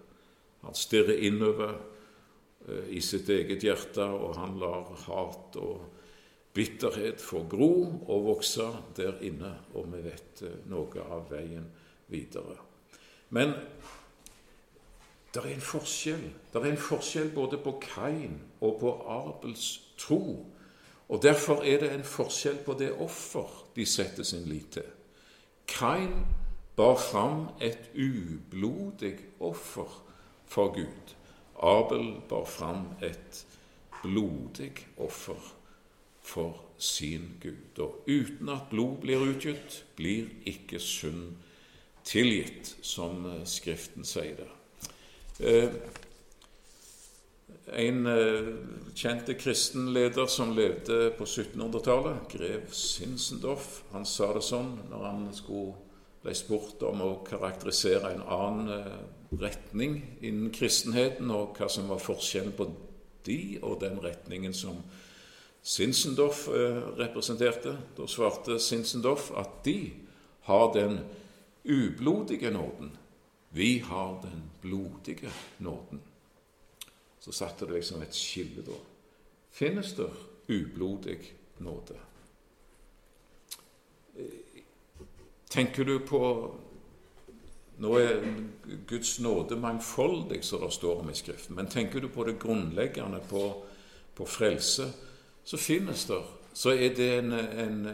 [0.64, 5.84] Han stirrer innover uh, i sitt eget hjerte, og han lar hat og
[6.56, 7.70] bitterhet få gro
[8.08, 11.68] og vokse der inne, og vi vet uh, noe av veien
[12.08, 12.56] videre.
[13.36, 13.52] Men
[15.34, 16.30] det er en forskjell.
[16.48, 19.66] Det er en forskjell både på Kain og på Abels
[20.00, 20.48] tro.
[21.08, 24.88] Og Derfor er det en forskjell på det offer de setter sin lit til.
[25.68, 26.26] Kain
[26.76, 30.04] bar fram et ublodig offer
[30.46, 31.14] for Gud.
[31.62, 33.46] Abel bar fram et
[34.02, 35.54] blodig offer
[36.22, 37.78] for sin Gud.
[37.78, 41.32] Og uten at blod blir utgitt, blir ikke synd
[42.04, 44.50] tilgitt, som Skriften sier det.
[47.72, 48.56] Eh, en uh,
[48.94, 55.76] kjente kristenleder som levde på 1700-tallet, grev Sinsendorf, han sa det sånn når han skulle,
[56.22, 62.02] ble spurt om å karakterisere en annen uh, retning innen kristenheten, og hva som var
[62.02, 62.70] forskjellen på
[63.28, 64.80] de og den retningen som
[65.62, 67.76] Sinsendorf uh, representerte.
[67.96, 69.92] Da svarte Sinsendorf at de
[70.48, 71.02] har den
[71.64, 72.96] ublodige nåden,
[73.50, 76.02] Vi har den blodige nåden.
[77.20, 78.76] Så satte det liksom et skille da.
[79.50, 80.08] Finnes det
[80.48, 81.18] ublodig
[81.58, 81.98] nåde?
[85.50, 86.24] Tenker du på
[87.78, 88.24] Nå er
[88.90, 91.54] Guds nåde mangfoldig, som det står om i Skriften.
[91.54, 93.42] Men tenker du på det grunnleggende, på,
[94.14, 94.88] på frelse,
[95.44, 97.88] så finnes det Så er det en, en,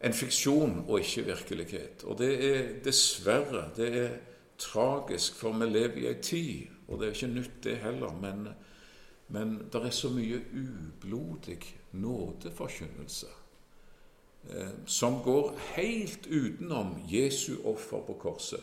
[0.00, 2.04] en fiksjon og ikke virkelighet.
[2.04, 4.12] Og det er dessverre det er
[4.58, 8.48] tragisk, for vi lever i ei tid, og det er ikke nytt, det heller, men,
[9.28, 11.60] men det er så mye ublodig
[11.92, 13.26] nådeforkynnelse
[14.50, 18.60] Eh, som går helt utenom Jesu offer på korset,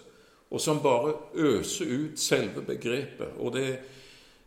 [0.52, 3.28] og som bare øser ut selve begrepet.
[3.40, 3.78] Og det er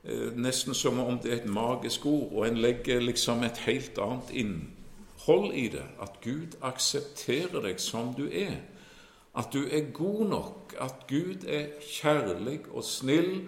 [0.04, 3.98] eh, nesten som om det er et magisk ord, og en legger liksom et helt
[3.98, 5.86] annet innhold i det.
[6.02, 8.60] At Gud aksepterer deg som du er.
[9.34, 10.74] At du er god nok.
[10.80, 13.40] At Gud er kjærlig og snill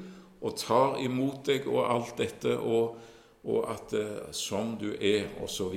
[0.44, 2.96] og tar imot deg og alt dette, og,
[3.48, 5.76] og at uh, som du er, osv.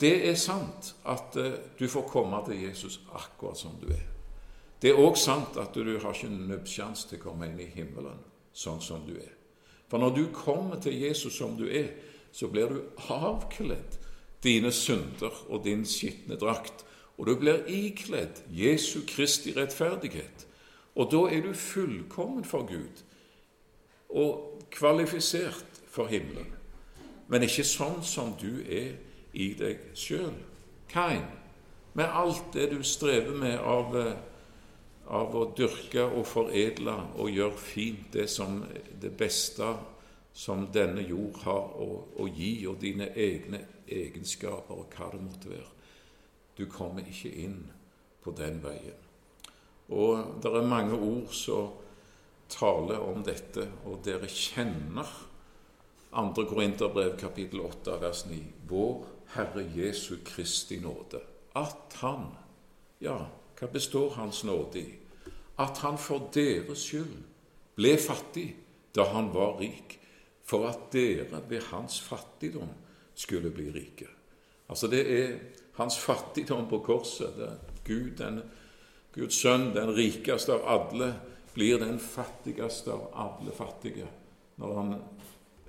[0.00, 4.06] Det er sant at uh, du får komme til Jesus akkurat som du er.
[4.80, 8.20] Det er òg sant at du har ikke nubbsjanse til å komme inn i himmelen
[8.56, 9.32] sånn som du er.
[9.88, 11.92] For når du kommer til Jesus som du er,
[12.32, 12.80] så blir du
[13.12, 13.96] avkledd
[14.44, 16.84] dine synder og din skitne drakt.
[17.16, 20.44] Og du blir ikledd Jesu Kristi rettferdighet.
[20.96, 23.05] Og da er du fullkommen for Gud
[24.08, 26.52] og kvalifisert for himmelen.
[27.28, 28.94] Men ikke sånn som du er
[29.34, 30.34] i deg sjøl.
[30.88, 31.26] Kain,
[31.96, 34.14] med alt det du strever med av, eh,
[35.06, 38.62] av å dyrke og foredle og gjøre fint det som
[39.00, 39.74] det beste
[40.36, 41.88] som denne jord har å,
[42.20, 45.72] å gi, og dine egne egenskaper og hva det måtte være.
[46.58, 47.62] Du kommer ikke inn
[48.20, 49.00] på den veien.
[49.88, 51.85] Og det er mange ord som
[52.48, 55.08] taler om dette, og dere kjenner
[56.16, 56.46] 2.
[56.48, 58.38] Korinterbrev kapittel 8 vers 9.
[58.68, 61.20] Vår Herre Jesu Kristi nåde.
[61.56, 62.30] At Han
[63.00, 63.26] Ja,
[63.58, 64.94] hva består Hans nåde i?
[65.58, 67.18] At Han for deres skyld
[67.76, 68.48] ble fattig
[68.96, 69.98] da Han var rik,
[70.44, 72.70] for at dere ved Hans fattigdom
[73.14, 74.08] skulle bli rike.
[74.68, 75.38] Altså Det er
[75.76, 77.36] Hans fattigdom på korset.
[77.36, 78.42] Det er Gud, den,
[79.12, 81.14] Guds sønn, den rikeste av alle,
[81.56, 84.06] blir den fattigste av alle fattige
[84.60, 84.94] når han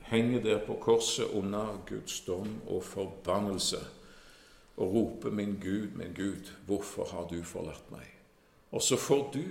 [0.08, 3.80] henger der på korset under Guds dom og forbannelse
[4.78, 8.15] og roper 'Min Gud, min Gud, hvorfor har du forlatt meg?'
[8.71, 9.43] Og så får du,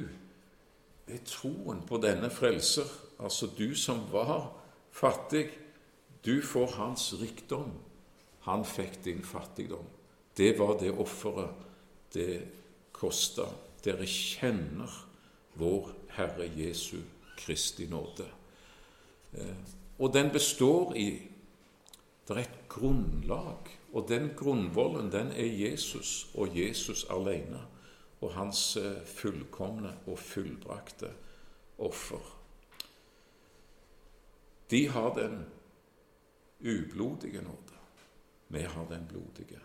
[1.07, 2.87] ved troen på denne frelser,
[3.19, 4.53] altså du som var
[4.91, 5.51] fattig,
[6.27, 7.73] du får hans rikdom.
[8.41, 9.87] Han fikk din fattigdom.
[10.37, 11.51] Det var det offeret
[12.15, 12.43] det
[12.93, 13.43] kosta.
[13.85, 15.06] Dere kjenner
[15.59, 17.01] vår Herre Jesu
[17.37, 18.29] Kristi nåde.
[19.33, 19.57] Eh,
[19.99, 21.11] og den består i
[22.29, 27.61] Det er et grunnlag, og den grunnvollen, den er Jesus og Jesus alene
[28.21, 31.13] og hans eh, fullkomne og fullbrakte
[31.79, 32.33] offer.
[34.71, 35.45] De har den
[36.61, 37.79] ublodige nåde.
[38.49, 39.61] Vi har den blodige.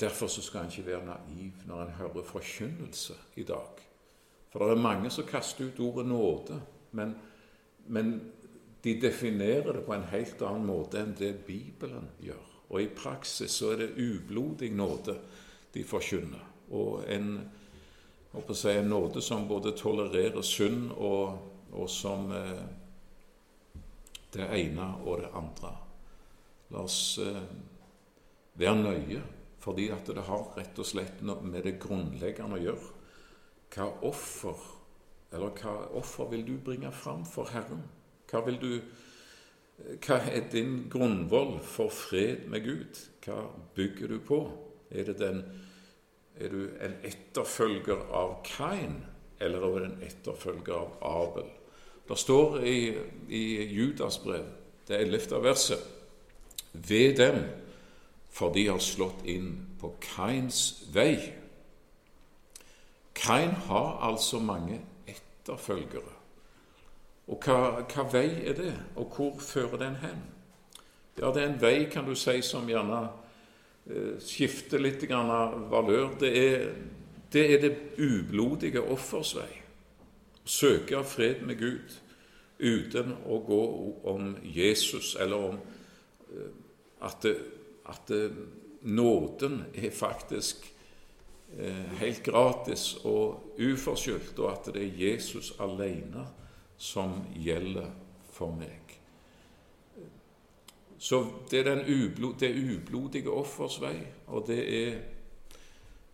[0.00, 3.89] Derfor skal en ikke være naiv når en hører forkynnelse i dag.
[4.50, 6.56] For det er mange som kaster ut ordet nåde,
[6.96, 7.14] men
[7.90, 8.20] men
[8.82, 12.44] de definerer det på en helt annen måte enn det Bibelen gjør.
[12.70, 15.16] Og i praksis så er det ublodig nåde
[15.74, 16.44] de forkynner.
[16.70, 17.32] Og en,
[18.54, 21.34] si, en nåde som både tolererer synd, og,
[21.74, 22.62] og som eh,
[24.30, 25.74] det ene og det andre.
[26.70, 27.42] La oss eh,
[28.54, 29.24] være nøye,
[29.60, 32.99] fordi at det har rett og slett med det grunnleggende å gjøre.
[33.70, 34.58] Hva offer
[35.32, 37.84] eller hva offer vil du bringe fram for Herren?
[38.30, 38.80] Hva, du,
[40.02, 42.98] hva er din grunnvoll for fred med Gud?
[43.24, 43.44] Hva
[43.76, 44.40] bygger du på?
[44.90, 45.44] Er, den,
[46.34, 49.04] er du en etterfølger av Kain,
[49.38, 51.50] eller er du en etterfølger av Abel?
[52.10, 52.78] Det står i,
[53.30, 54.48] i Judas brev,
[54.88, 55.82] det ellevte verset,
[56.72, 57.44] ved dem,
[58.30, 61.39] for de har slått inn på Kains vei.
[63.14, 66.16] Kain har altså mange etterfølgere.
[67.30, 70.22] Og hva, hva, vei er det, og hvor fører den hen?
[71.18, 73.04] Ja, det er en vei, kan du si, som gjerne
[73.86, 75.30] eh, skifter litt grann
[75.70, 76.16] valør.
[76.20, 76.70] Det er,
[77.32, 79.50] det er det ublodige offers vei.
[80.44, 81.98] Søke fred med Gud
[82.60, 83.60] uten å gå
[84.10, 86.50] om Jesus, eller om eh,
[87.06, 87.36] at, det,
[87.88, 88.24] at det,
[88.82, 90.66] nåden er faktisk
[92.00, 96.22] helt gratis og uforskyldt, og at det er Jesus alene
[96.80, 97.90] som gjelder
[98.30, 98.94] for meg.
[101.00, 103.96] Så det er ublod, det ublodige offers vei,
[104.28, 104.98] og det er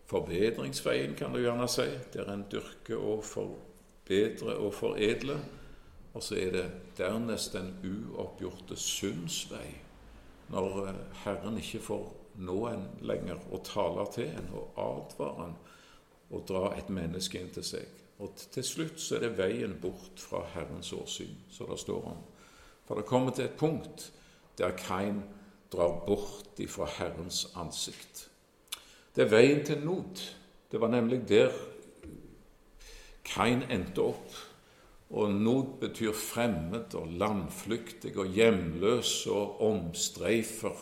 [0.07, 5.43] forbedringsveien, kan du gjerne si, der en dyrker og forbedrer og foredler.
[6.13, 6.65] Og så er det
[6.97, 9.75] dernest den uoppgjorte syndsvei,
[10.49, 12.07] når eh, Herren ikke får
[12.37, 15.57] nå en lenger og taler til en og advare en
[16.27, 17.87] og dra et menneske inn til seg.
[18.19, 22.23] Og til slutt så er det veien bort fra Herrens åsyn, som det står om.
[22.87, 24.11] For det kommer til et punkt
[24.57, 25.21] der Kain
[25.71, 28.27] drar bort ifra Herrens ansikt.
[29.15, 30.23] Det er veien til Nod.
[30.71, 31.53] Det var nemlig der
[33.25, 34.35] Kain endte opp.
[35.09, 40.75] Og Nod betyr fremmed og landflyktig og hjemløs og omstreifer.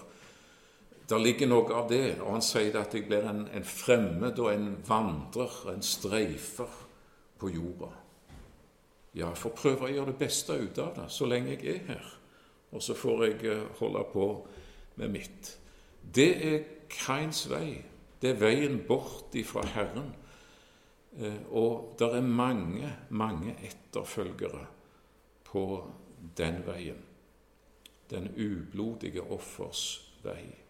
[1.06, 4.50] Det ligger noe av det, og han sier at jeg blir en, en fremmed og
[4.50, 6.80] en vandrer, en streifer
[7.38, 7.92] på jorda.
[9.16, 11.84] Ja, jeg får prøve å gjøre det beste ut av det så lenge jeg er
[11.92, 12.08] her,
[12.74, 14.26] og så får jeg eh, holde på
[15.00, 15.52] med mitt.
[16.02, 16.58] Det er
[16.92, 17.78] Kains vei.
[18.22, 20.10] Det er veien bort ifra Herren.
[21.20, 24.66] Eh, og det er mange, mange etterfølgere
[25.48, 25.66] på
[26.38, 27.02] den veien.
[28.10, 29.86] Den ublodige offers
[30.24, 30.65] vei.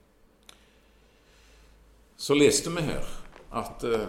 [2.18, 3.04] Så leste vi her
[3.56, 4.08] at uh,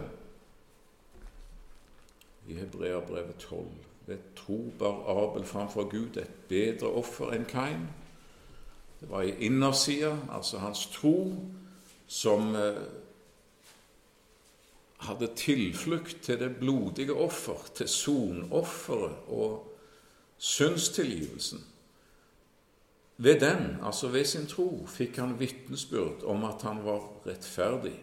[2.48, 3.66] i Hebreabrevet 12
[4.07, 7.88] ved tro bar Abel framfor Gud et bedre offer enn Kain.
[9.00, 11.34] Det var i innersida, altså hans tro,
[12.07, 12.82] som uh,
[15.02, 19.78] hadde tilflukt til det blodige offer, til sonofferet og
[20.38, 21.64] syndstilgivelsen.
[23.16, 27.94] Ved den, altså ved sin tro, fikk han vitnesbyrd om at han var rettferdig,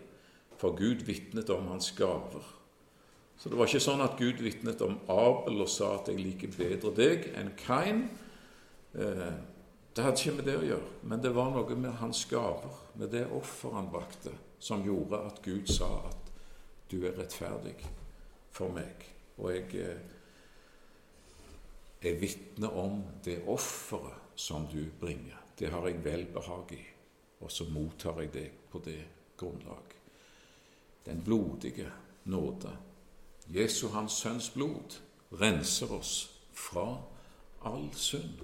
[0.57, 2.45] for Gud vitnet om hans gaver.
[3.37, 6.47] Så det var ikke sånn at Gud vitnet om Abel og sa at 'jeg liker
[6.57, 8.09] bedre deg enn Kain'.
[8.95, 9.33] Eh,
[9.95, 13.11] det hadde ikke med det å gjøre, men det var noe med hans gaver, med
[13.11, 16.31] det offer han brakte, som gjorde at Gud sa at
[16.91, 17.75] du er rettferdig
[18.51, 19.05] for meg.
[19.37, 19.97] Og jeg eh,
[22.01, 25.37] er vitne om det offeret som du bringer.
[25.59, 26.81] Det har jeg velbehag i,
[27.39, 29.01] og så mottar jeg deg på det
[29.37, 29.93] grunnlag.
[31.05, 31.91] Den blodige
[32.23, 32.71] nåde.
[33.47, 34.99] Jesu Hans Sønns blod
[35.41, 37.01] renser oss fra
[37.65, 38.43] all synd.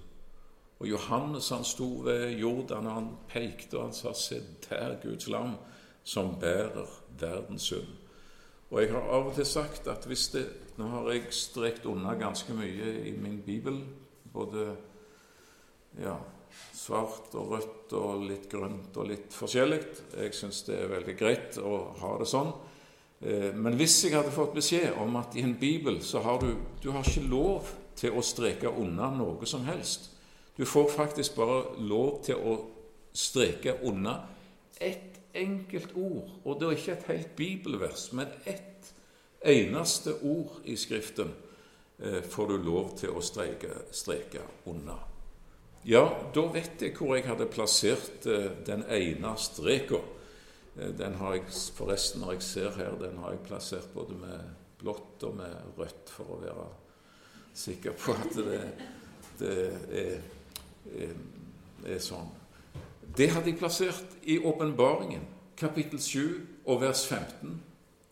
[0.80, 5.28] Og Johannes han sto ved Jordan, og han pekte og han sa, Se der Guds
[5.28, 5.58] lam
[6.04, 6.88] som bærer
[7.20, 7.88] verdens synd.
[8.70, 10.48] Og jeg har av og til sagt at hvis det
[10.80, 13.82] Nå har jeg strekt unna ganske mye i min bibel,
[14.32, 14.78] både
[15.98, 16.16] ja,
[16.76, 19.80] svart og rødt og litt grønt og litt forskjellig.
[20.16, 22.54] Jeg syns det er veldig greit å ha det sånn.
[23.20, 26.56] Eh, men hvis jeg hadde fått beskjed om at i en bibel så har du
[26.82, 30.12] Du har ikke lov til å streke unna noe som helst.
[30.56, 32.56] Du får faktisk bare lov til å
[33.14, 34.22] streke unna
[34.80, 38.94] ett enkelt ord, og det er ikke et helt bibelvers, men ett
[39.46, 41.32] eneste ord i Skriften
[42.00, 44.98] eh, får du lov til å streke, streke unna.
[45.88, 46.04] Ja,
[46.36, 50.02] da vet jeg hvor jeg hadde plassert eh, den ene streka.
[50.76, 54.50] Eh, den har jeg forresten, når jeg ser her, den har jeg plassert både med
[54.80, 56.68] blått og med rødt for å være
[57.60, 58.60] sikker på at det,
[59.40, 59.56] det
[60.02, 60.22] er,
[61.00, 61.18] er,
[61.96, 62.30] er sånn.
[63.16, 65.26] Det hadde jeg plassert i åpenbaringen,
[65.60, 66.22] kapittel 7
[66.70, 67.56] og vers 15.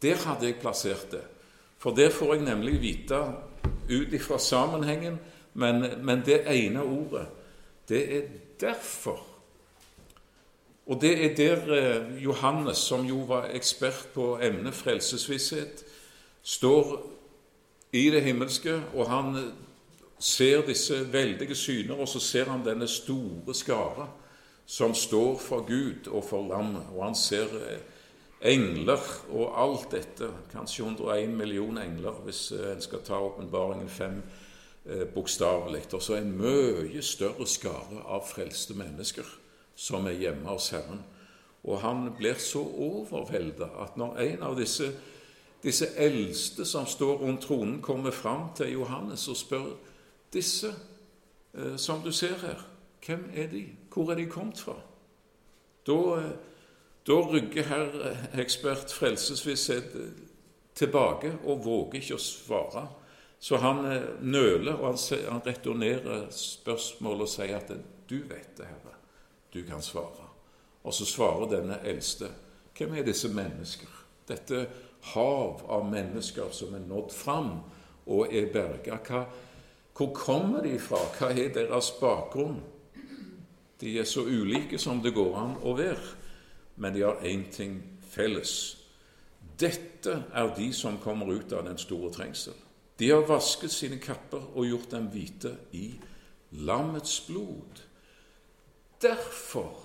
[0.04, 1.24] Der hadde jeg plassert det.
[1.78, 3.20] For der får jeg nemlig vite
[3.88, 5.20] ut ifra sammenhengen,
[5.54, 7.28] men, men det ene ordet,
[7.90, 8.22] det er
[8.60, 9.24] derfor.
[10.88, 15.84] Og det er der eh, Johannes, som jo var ekspert på emnet frelsesvisshet,
[16.44, 17.02] står
[17.92, 19.52] i det himmelske, og han
[20.20, 24.08] ser disse veldige syner, og så ser han denne store skare
[24.66, 26.84] som står for Gud og for lammet.
[26.96, 27.80] Og han ser eh,
[28.42, 29.00] engler
[29.32, 30.28] og alt dette.
[30.52, 34.47] Kanskje 101 millioner engler, hvis eh, en skal ta åpenbaringen fem eh,
[35.14, 35.84] bokstavelig.
[35.94, 39.28] Og så en mye større skare av frelste mennesker
[39.78, 41.04] som er hjemme hos Herren.
[41.68, 44.92] Og han blir så overvelda at når en av disse,
[45.64, 49.70] disse eldste som står rundt tronen, kommer fram til Johannes og spør
[50.34, 50.72] disse
[51.54, 52.64] eh, som du ser her,
[53.06, 53.66] hvem er de?
[53.94, 54.76] Hvor er de kommet fra?
[55.88, 56.22] Da,
[57.08, 59.94] da rygger herr ekspert frelsesvisshet
[60.76, 62.84] tilbake og våger ikke å svare.
[63.40, 64.98] Så han eh, nøler, og
[65.32, 67.72] han, returnerer spørsmålet og sier at
[68.08, 68.96] 'du vet det, Herre.
[69.54, 70.28] Du kan svare'.
[70.84, 72.28] Og så svarer denne eldste.
[72.78, 73.88] Hvem er disse mennesker?
[74.28, 74.68] Dette
[75.02, 77.60] hav av mennesker som er nådd fram
[78.06, 79.26] og er berga.
[79.98, 81.00] Hvor kommer de fra?
[81.20, 82.62] Hva er deres bakgrunn?
[83.82, 86.16] De er så ulike som det går an å være,
[86.76, 88.78] men de har én ting felles.
[89.60, 92.54] Dette er de som kommer ut av den store trengsel.
[93.00, 95.92] De har vasket sine kapper og gjort dem hvite i
[96.52, 97.84] lammets blod.
[99.02, 99.84] Derfor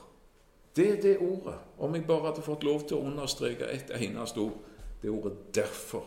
[0.77, 1.59] Det er det ordet.
[1.79, 4.57] Om jeg bare hadde fått lov til å understreke ett eneste ord
[5.03, 6.07] det ordet 'derfor'.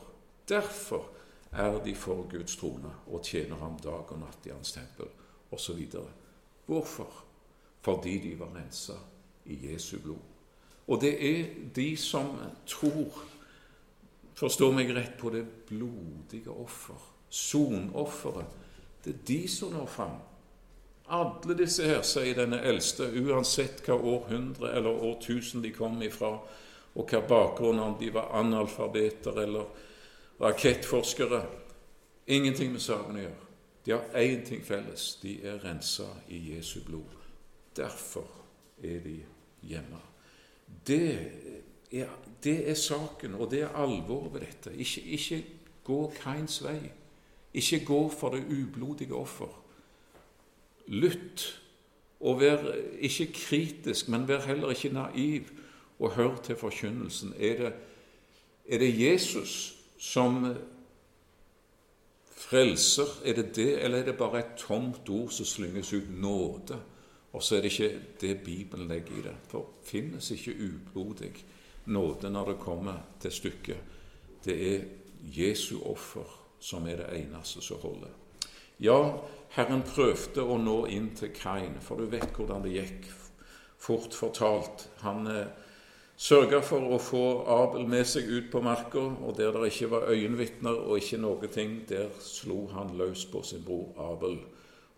[0.49, 1.06] Derfor
[1.51, 5.06] er de for Guds trone og tjener ham dag og natt i hans tempel,
[5.51, 5.88] osv.
[6.66, 7.24] Hvorfor?
[7.82, 8.93] Fordi de var rensa
[9.45, 10.22] i Jesu blod.
[10.88, 11.45] Og det er
[11.76, 13.24] de som tror,
[14.36, 18.62] forstår meg rett, på det blodige offer, sonofferet.
[19.04, 20.16] Det er de som når fram.
[21.14, 26.40] Alle disse her, sier denne eldste, uansett hva århundre eller årtusen de kom ifra,
[26.96, 29.68] og hva bakgrunn om de var analfabeter eller
[30.42, 31.44] rakettforskere
[32.26, 33.42] Ingenting med saken å gjøre.
[33.86, 35.04] De har én ting felles.
[35.22, 37.12] De er rensa i Jesu blod.
[37.78, 38.26] Derfor
[38.82, 39.20] er de
[39.62, 40.00] hjemme.
[40.88, 41.12] Det
[41.92, 42.10] er,
[42.46, 44.72] det er saken, og det er alvoret ved dette.
[44.78, 45.46] Ikke, ikke
[45.84, 46.91] gå Kains vei.
[47.54, 49.50] Ikke gå for det ublodige offer.
[50.88, 51.62] Lytt,
[52.20, 55.50] og vær ikke kritisk, men vær heller ikke naiv,
[56.00, 57.34] og hør til forkynnelsen.
[57.39, 57.74] Er det,
[58.70, 60.56] er det Jesus som
[62.32, 63.22] frelser?
[63.26, 66.82] Er det det, eller er det bare et tomt ord som slynges ut nåde?
[67.34, 69.36] Og så er det ikke det Bibelen legger i det.
[69.48, 71.34] For finnes ikke ublodig
[71.86, 73.78] nåde når det kommer til stykket.
[74.46, 74.86] Det er
[75.34, 76.30] Jesu offer
[76.60, 78.14] som er det eneste som holder.
[78.82, 78.98] Ja,
[79.56, 83.06] Herren prøvde å nå inn til Kain, for du vet hvordan det gikk.
[83.80, 84.88] Fort fortalt.
[85.06, 85.48] Han eh,
[86.18, 87.24] sørga for å få
[87.54, 91.52] Abel med seg ut på marka, og der det ikke var øyenvitner og ikke noe
[91.54, 94.40] ting, der slo han løs på sin bror Abel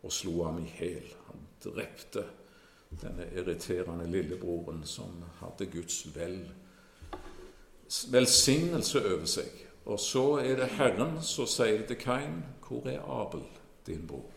[0.01, 1.11] og slo ham i hæl.
[1.27, 2.23] Han drepte
[3.01, 6.39] denne irriterende lillebroren som hadde Guds vel,
[8.11, 9.63] velsignelse over seg.
[9.85, 13.43] Og så er det Herren som sier til Kain, 'Hvor er Abel,
[13.87, 14.31] din bror?'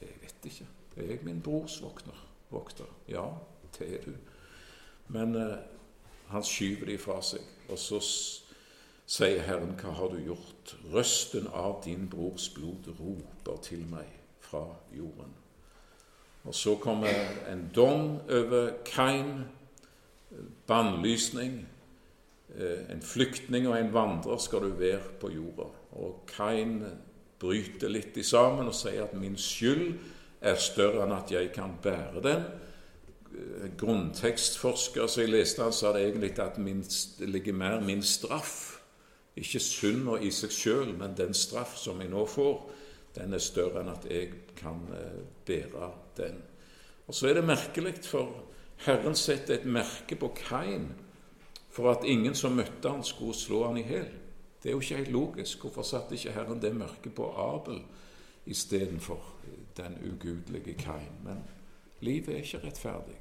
[0.00, 0.66] Jeg vet ikke.
[0.96, 2.26] Er jeg min brors vokter?
[2.50, 2.84] vokter?
[3.08, 3.24] Ja,
[3.78, 4.12] det er du.
[5.08, 5.56] Men eh,
[6.28, 8.00] han skyver det fra seg, og så
[9.10, 10.76] sier Herren, hva har du gjort?
[10.92, 14.06] Røsten av din brors blod roper til meg
[14.40, 14.64] fra
[14.96, 15.34] jorden.
[16.44, 17.10] Og så kommer
[17.50, 19.44] en dom over Kain,
[20.66, 21.66] bannlysning.
[22.58, 25.68] Eh, en flyktning og en vandrer skal du være på jorda.
[26.02, 26.80] Og Kain
[27.40, 29.94] bryter litt i sammen og sier at min skyld
[30.40, 32.44] er større enn at jeg kan bære den.
[33.78, 38.80] Grunntekstforsker som jeg leste, han sa det egentlig at min, det ligger mer min straff.
[39.38, 42.56] Ikke synd og i seg sjøl, men den straff som jeg nå får,
[43.14, 46.42] den er større enn at jeg kan eh, bære den.
[47.06, 48.44] Og Så er det merkelig, for
[48.84, 50.90] Herren setter et merke på Kain
[51.80, 54.08] for at ingen som møtte han skulle slå han i hjel.
[54.60, 55.64] Det er jo ikke helt logisk.
[55.64, 57.80] Hvorfor satte ikke Herren det mørket på Abel
[58.46, 59.40] istedenfor?
[59.76, 61.12] den ugudelige Kain.
[61.24, 61.44] Men
[62.00, 63.18] livet er ikke rettferdig.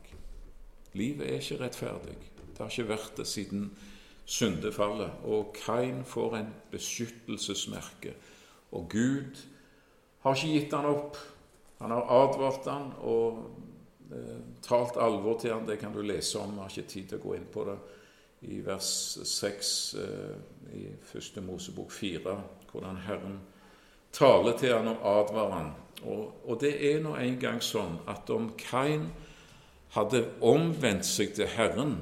[0.94, 2.18] Livet er ikke rettferdig.
[2.52, 3.70] Det har ikke vært det siden
[4.26, 5.12] syndefallet.
[5.24, 8.14] Og Kain får en beskyttelsesmerke.
[8.72, 9.46] Og Gud
[10.20, 11.18] har ikke gitt han opp.
[11.80, 13.46] Han har advart han og
[14.12, 15.68] eh, talt alvor til han.
[15.68, 16.54] Det kan du lese om.
[16.54, 17.78] Jeg har ikke tid til å gå inn på det
[18.42, 23.40] i vers 6 eh, i første Mosebok 4, hvordan Herren
[24.14, 25.72] taler til han og advarer han
[26.08, 29.10] og, og det er nå en gang sånn at om Kain
[29.96, 31.98] hadde omvendt seg til Herren,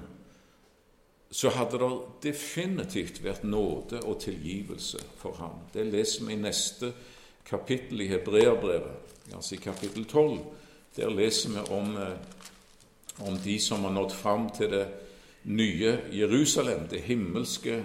[1.31, 1.89] så hadde det
[2.23, 5.63] definitivt vært nåde og tilgivelse for ham.
[5.73, 6.91] Det leser vi i neste
[7.47, 10.37] kapittel i Hebreabrevet, altså i kapittel 12.
[10.97, 14.85] Der leser vi om, eh, om de som har nådd fram til det
[15.47, 17.81] nye Jerusalem, det himmelske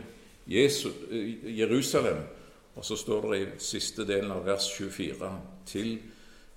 [0.50, 2.22] eh, Jerusalem
[2.74, 5.30] og så står det i siste delen av vers 24
[5.68, 5.96] til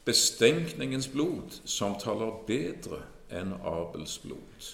[0.06, 3.02] bestenkningens blod, som taler bedre
[3.34, 4.70] enn Abels blod.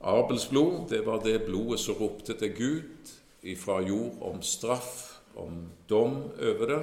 [0.00, 5.66] Abels blod, det var det blodet som ropte til Gud ifra jord om straff, om
[5.88, 6.80] dom over det.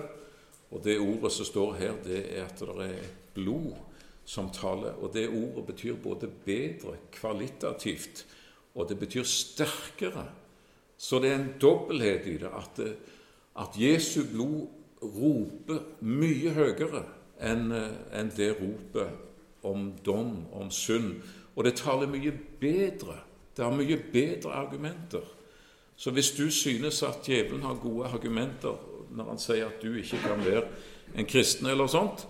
[0.73, 3.73] Og det ordet som står her, det er at det er blod
[4.25, 4.93] som taler.
[5.01, 8.25] Og det ordet betyr både bedre kvalitativt,
[8.75, 10.27] og det betyr sterkere.
[10.97, 12.49] Så det er en dobbelthet i det.
[12.49, 12.79] at
[13.59, 14.67] at Jesu blod
[15.03, 17.03] roper mye høyere
[17.43, 21.19] enn eh, en det ropet om dom, om synd.
[21.55, 23.19] Og det taler mye bedre.
[23.53, 25.25] Det har mye bedre argumenter.
[25.95, 28.79] Så hvis du synes at djevelen har gode argumenter
[29.13, 30.63] når han sier at du ikke kan være
[31.15, 32.25] en kristen eller sånt,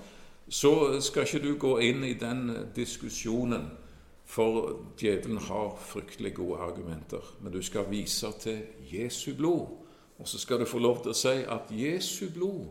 [0.52, 3.70] så skal ikke du gå inn i den diskusjonen,
[4.26, 7.24] for djevelen har fryktelig gode argumenter.
[7.42, 8.62] Men du skal vise til
[8.92, 9.68] Jesu blod,
[10.20, 12.68] og så skal du få lov til å si at Jesu blod,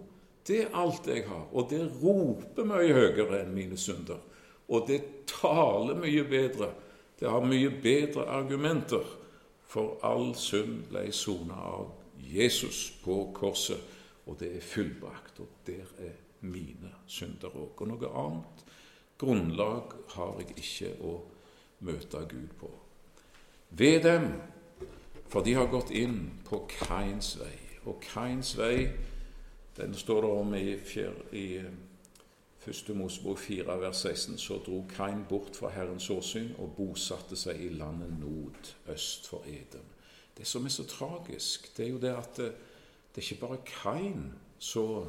[0.46, 4.18] det er alt jeg har, og det roper mye høyere enn mine synder.
[4.72, 6.72] Og det taler mye bedre.
[7.18, 9.04] Det har mye bedre argumenter
[9.72, 13.78] for all synd ble sona av Jesus på korset,
[14.26, 15.40] og det er fullbrakt.
[15.40, 17.78] Og der er mine synder òg.
[17.78, 18.64] Og noe annet
[19.18, 21.14] grunnlag har jeg ikke å
[21.82, 22.70] møte Gud på.
[23.70, 24.28] Ved dem,
[25.28, 27.54] for de har gått inn på Kains vei.
[27.88, 28.90] Og Kains vei,
[29.76, 30.76] den står det om i,
[31.32, 31.46] i
[32.62, 37.58] Første Mosebok 4, vers 16, så dro Kain bort fra Herrens åsyn og bosatte seg
[37.58, 39.88] i landet Nod, øst for Eden.
[40.36, 42.52] Det som er så tragisk, det er jo det at det,
[43.14, 45.08] det er ikke bare Kain som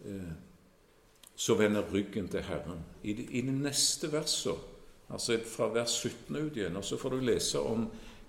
[0.00, 2.80] eh, vender ryggen til Herren.
[3.02, 4.77] I i de neste versene,
[5.10, 7.88] altså fra vers 17 ut igjen, så får du lese om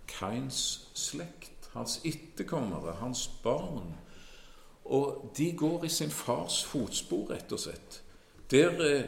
[0.10, 3.94] Kains slekt, hans etterkommere, hans barn.
[4.86, 8.02] Og de går i sin fars fotspor, rett og slett.
[8.52, 9.04] Der eh,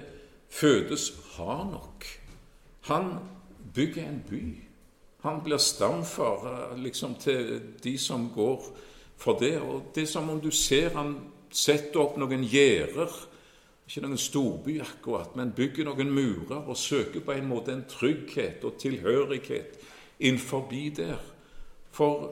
[0.49, 2.05] fødes Hanok.
[2.81, 3.15] Han
[3.73, 4.43] bygger en by.
[5.21, 8.63] Han blir stamfar eh, liksom, til de som går
[9.17, 9.59] for det.
[9.61, 11.15] Og Det er som om du ser han
[11.51, 13.30] setter opp noen gjerder.
[13.91, 18.63] Ikke noen storby akkurat, men bygger noen murer og søker på en måte en trygghet
[18.63, 19.73] og tilhørighet
[20.23, 21.19] innenfor der.
[21.91, 22.29] For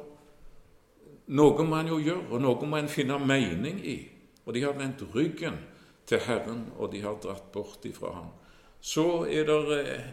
[1.35, 3.97] noe må en jo gjøre, og noe må en finne mening i.
[4.45, 5.59] Og de har vendt ryggen
[6.07, 8.31] til Herren, og de har dratt bort ifra ham.
[8.79, 10.09] Så er det eh,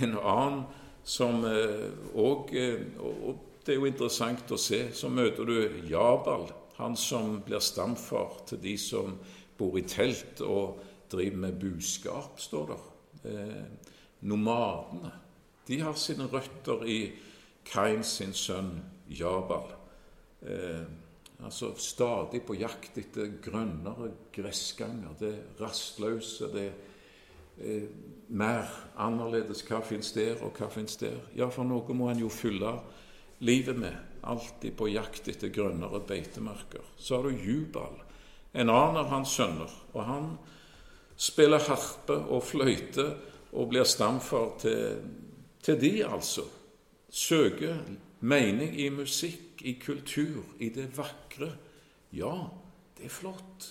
[0.00, 0.62] en annen
[1.04, 3.36] som òg eh, eh, Og
[3.66, 4.86] det er jo interessant å se.
[4.96, 6.48] Så møter du Jabal,
[6.80, 9.18] han som blir stamfar til de som
[9.58, 12.84] bor i telt og driver med buskap, står der.
[14.26, 15.12] Nomadene.
[15.66, 17.00] De har sine røtter i
[17.66, 18.76] Kain sin sønn
[19.10, 19.72] Jabal.
[20.42, 20.84] Eh,
[21.44, 25.16] Altså stadig på jakt etter grønnere gressganger.
[25.20, 26.70] Det rastløse, det
[27.60, 27.88] eh,
[28.28, 29.60] mer annerledes.
[29.68, 31.18] Hva fins der, og hva fins der?
[31.36, 32.78] Ja, for noe må en jo fylle
[33.44, 33.98] livet med.
[34.26, 36.88] Alltid på jakt etter grønnere beitemarker.
[36.96, 38.00] Så har du Jubal,
[38.56, 39.72] en annen av hans sønner.
[39.94, 40.28] Og han
[41.16, 43.06] spiller harpe og fløyte
[43.56, 45.00] og blir stamfar til,
[45.64, 46.44] til de, altså.
[47.10, 47.78] Søker
[48.20, 51.52] mening i musikk i kultur, i det vakre.
[52.12, 52.34] Ja,
[52.98, 53.70] det er flott.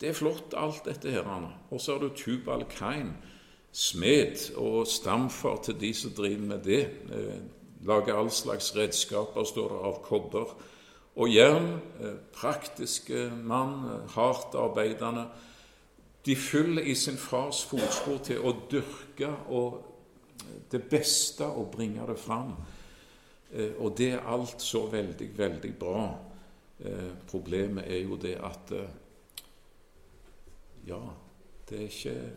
[0.00, 1.28] Det er flott, alt dette her.
[1.70, 3.12] Og så har du Tubal Kain,
[3.72, 6.82] smed og stamfar til de som driver med det.
[7.12, 7.40] Eh,
[7.86, 10.54] lager all slags redskaper, står det, av kobber
[11.16, 11.80] og jern.
[12.00, 15.28] Eh, praktiske mann, eh, hardt arbeidende.
[16.26, 19.86] De følger i sin fars fotspor til å dyrke og
[20.70, 22.54] det beste og bringe det fram.
[23.52, 26.18] Eh, og det er alt så veldig, veldig bra.
[26.80, 28.96] Eh, problemet er jo det at eh,
[30.86, 31.00] Ja,
[31.68, 32.30] det er ikke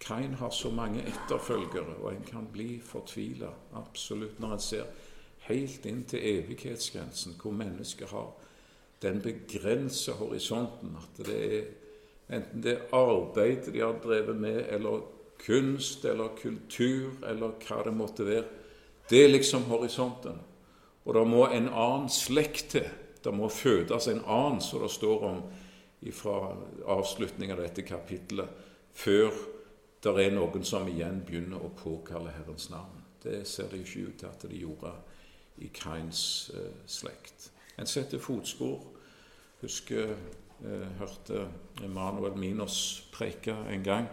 [0.00, 4.84] Kain har så mange etterfølgere, og en kan bli fortvila absolutt når en ser
[5.48, 8.30] helt inn til evighetsgrensen, hvor mennesker har
[9.02, 10.96] den begrensa horisonten.
[11.00, 11.64] At det er
[12.34, 15.04] enten det er arbeidet de har drevet med, eller
[15.44, 18.44] kunst eller kultur, eller hva det måtte være
[19.08, 20.38] det er liksom horisonten.
[21.04, 22.86] Og det må en annen slekt til.
[23.24, 25.42] Det må fødes en annen, som det står om
[26.12, 26.38] fra
[26.92, 28.48] avslutningen av dette kapittelet,
[28.92, 29.32] før
[30.04, 33.00] det er noen som igjen begynner å påkalle Herrens navn.
[33.22, 34.92] Det ser det ikke ut til at de gjorde
[35.56, 37.50] i Kains eh, slekt.
[37.78, 38.80] En setter fotspor.
[39.60, 41.46] Husker eh, hørte
[41.84, 44.08] Emanuel Minos preike en gang.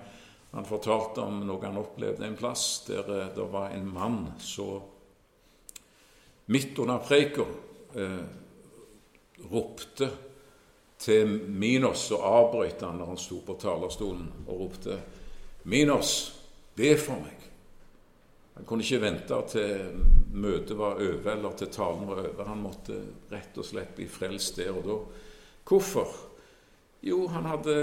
[0.51, 4.81] Han fortalte om noe han opplevde en plass der eh, det var en mann som
[6.51, 7.45] midt under preika
[7.95, 8.23] eh,
[9.51, 10.09] ropte
[11.01, 14.99] til Minos og avbrøt han når han sto på talerstolen og ropte
[15.63, 16.33] 'Minos,
[16.75, 17.40] be for meg.'
[18.55, 20.01] Han kunne ikke vente til
[20.33, 22.49] møtet var over, eller til talen var over.
[22.49, 22.97] Han måtte
[23.31, 24.97] rett og slett bli frelst der og da.
[25.67, 26.11] Hvorfor?
[27.01, 27.77] Jo, han hadde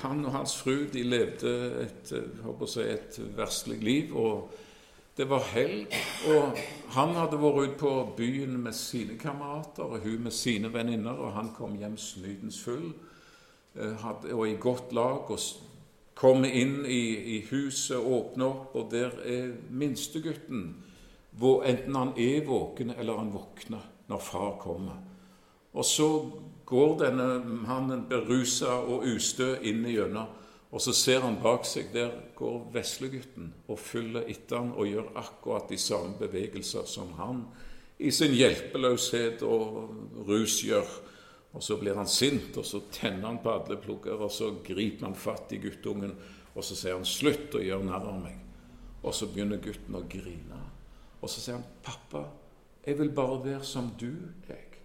[0.00, 1.52] han og hans fru de levde
[1.84, 2.12] et,
[2.70, 4.16] si, et verslig liv.
[4.16, 4.50] og
[5.16, 5.94] Det var helg,
[6.32, 6.58] og
[6.94, 11.34] han hadde vært ute på byen med sine kamerater og hun med sine venninner, og
[11.34, 12.92] han kom hjem snydens full
[13.76, 15.30] eh, og i godt lag.
[15.30, 15.38] og
[16.20, 17.02] Kommer inn i,
[17.36, 20.66] i huset, åpner opp, og der er minstegutten
[21.40, 24.98] hvor enten han er våken eller han våkner når far kommer.
[25.72, 26.08] Og så
[26.66, 30.36] går denne mannen berusa og ustø inn igjennom,
[30.70, 35.08] og så ser han bak seg, der går veslegutten og følger etter han og gjør
[35.18, 37.42] akkurat de samme bevegelser som han
[37.98, 40.86] i sin hjelpeløshet og rus gjør.
[41.52, 45.52] Og så blir han sint, og så tenner han padleplugger, og så griper han fatt
[45.52, 46.14] i guttungen,
[46.54, 48.38] og så sier han 'slutt å gjøre narr av meg'.
[49.02, 50.60] Og så begynner gutten å grine.
[51.22, 52.28] Og så sier han 'pappa,
[52.86, 54.12] jeg vil bare være som du
[54.48, 54.78] jeg'.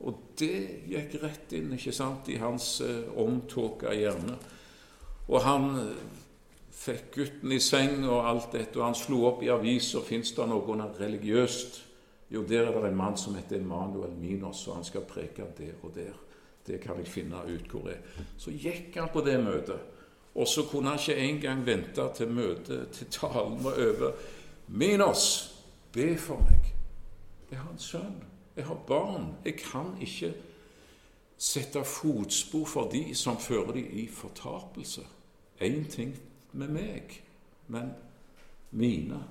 [0.00, 4.36] Og det gikk rett inn ikke sant, i hans eh, omtåka hjerne.
[5.28, 5.96] Og han eh,
[6.70, 10.46] fikk gutten i seng og alt dette, og han slo opp i aviser fins det
[10.46, 11.87] noe religiøst
[12.30, 15.72] jo, der er det en mann som heter Emanuel Minos, og han skal preke der
[15.82, 16.12] og der.
[16.66, 18.24] Det kan jeg finne ut hvor det er.
[18.36, 19.80] Så gikk han på det møtet,
[20.34, 24.12] og så kunne han ikke engang vente til møtet, til talen var over.
[24.68, 25.54] Minos,
[25.92, 26.74] be for meg.
[27.50, 28.22] Jeg har en sønn.
[28.56, 29.34] Jeg har barn.
[29.44, 30.34] Jeg kan ikke
[31.38, 35.06] sette fotspor for de som fører de i fortapelse.
[35.60, 36.18] Én ting
[36.52, 37.22] med meg,
[37.68, 37.92] men
[38.70, 39.22] mine.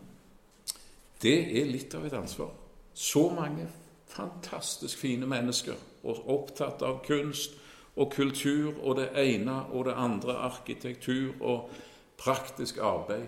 [1.21, 2.51] Det er litt av et ansvar.
[2.99, 3.67] Så mange
[4.05, 7.53] fantastisk fine mennesker og opptatt av kunst
[7.95, 11.69] og kultur og det ene og det andre, arkitektur og
[12.17, 13.27] praktisk arbeid.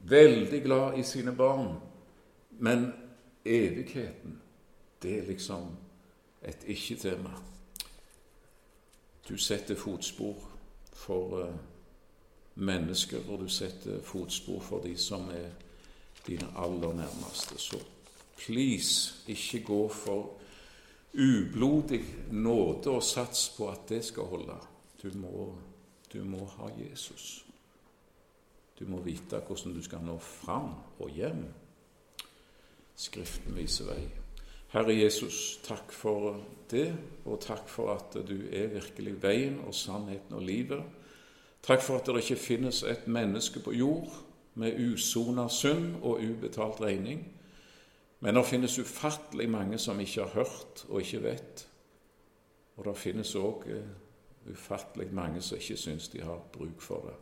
[0.00, 1.78] Veldig glad i sine barn.
[2.50, 2.92] Men
[3.44, 4.40] evigheten,
[5.02, 5.64] det er liksom
[6.42, 7.32] et ikke-tema.
[9.28, 10.44] Du setter fotspor
[10.92, 11.56] for uh,
[12.54, 15.48] mennesker, og du setter fotspor for de som er
[16.26, 17.58] dine aller nærmeste.
[17.58, 17.80] Så
[18.36, 20.32] Please, ikke gå for
[21.14, 24.56] ublodig nåde og sats på at det skal holde.
[25.02, 25.54] Du må,
[26.12, 27.44] du må ha Jesus.
[28.78, 31.44] Du må vite hvordan du skal nå fram og hjem.
[32.96, 34.02] Skriften viser vei.
[34.74, 36.88] Herre Jesus, takk for det,
[37.30, 40.82] og takk for at du er virkelig veien og sannheten og livet.
[41.62, 44.10] Takk for at det ikke finnes et menneske på jord
[44.58, 47.22] med usona synd og ubetalt regning.
[48.24, 51.66] Men det finnes ufattelig mange som ikke har hørt og ikke vet.
[52.76, 53.90] Og det finnes òg uh,
[54.48, 57.18] ufattelig mange som ikke syns de har bruk for det.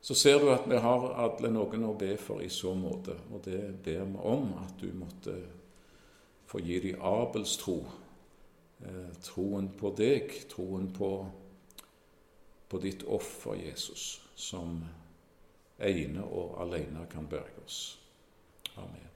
[0.00, 3.44] Så ser du at vi har alle noen å be for i så måte, og
[3.44, 5.34] det ber vi om at du måtte
[6.50, 7.76] få gi dem Abels tro.
[8.80, 11.12] Eh, troen på deg, troen på,
[12.66, 14.80] på ditt offer, Jesus, som
[15.78, 17.80] ene og alene kan berge oss.
[18.80, 19.09] Amen.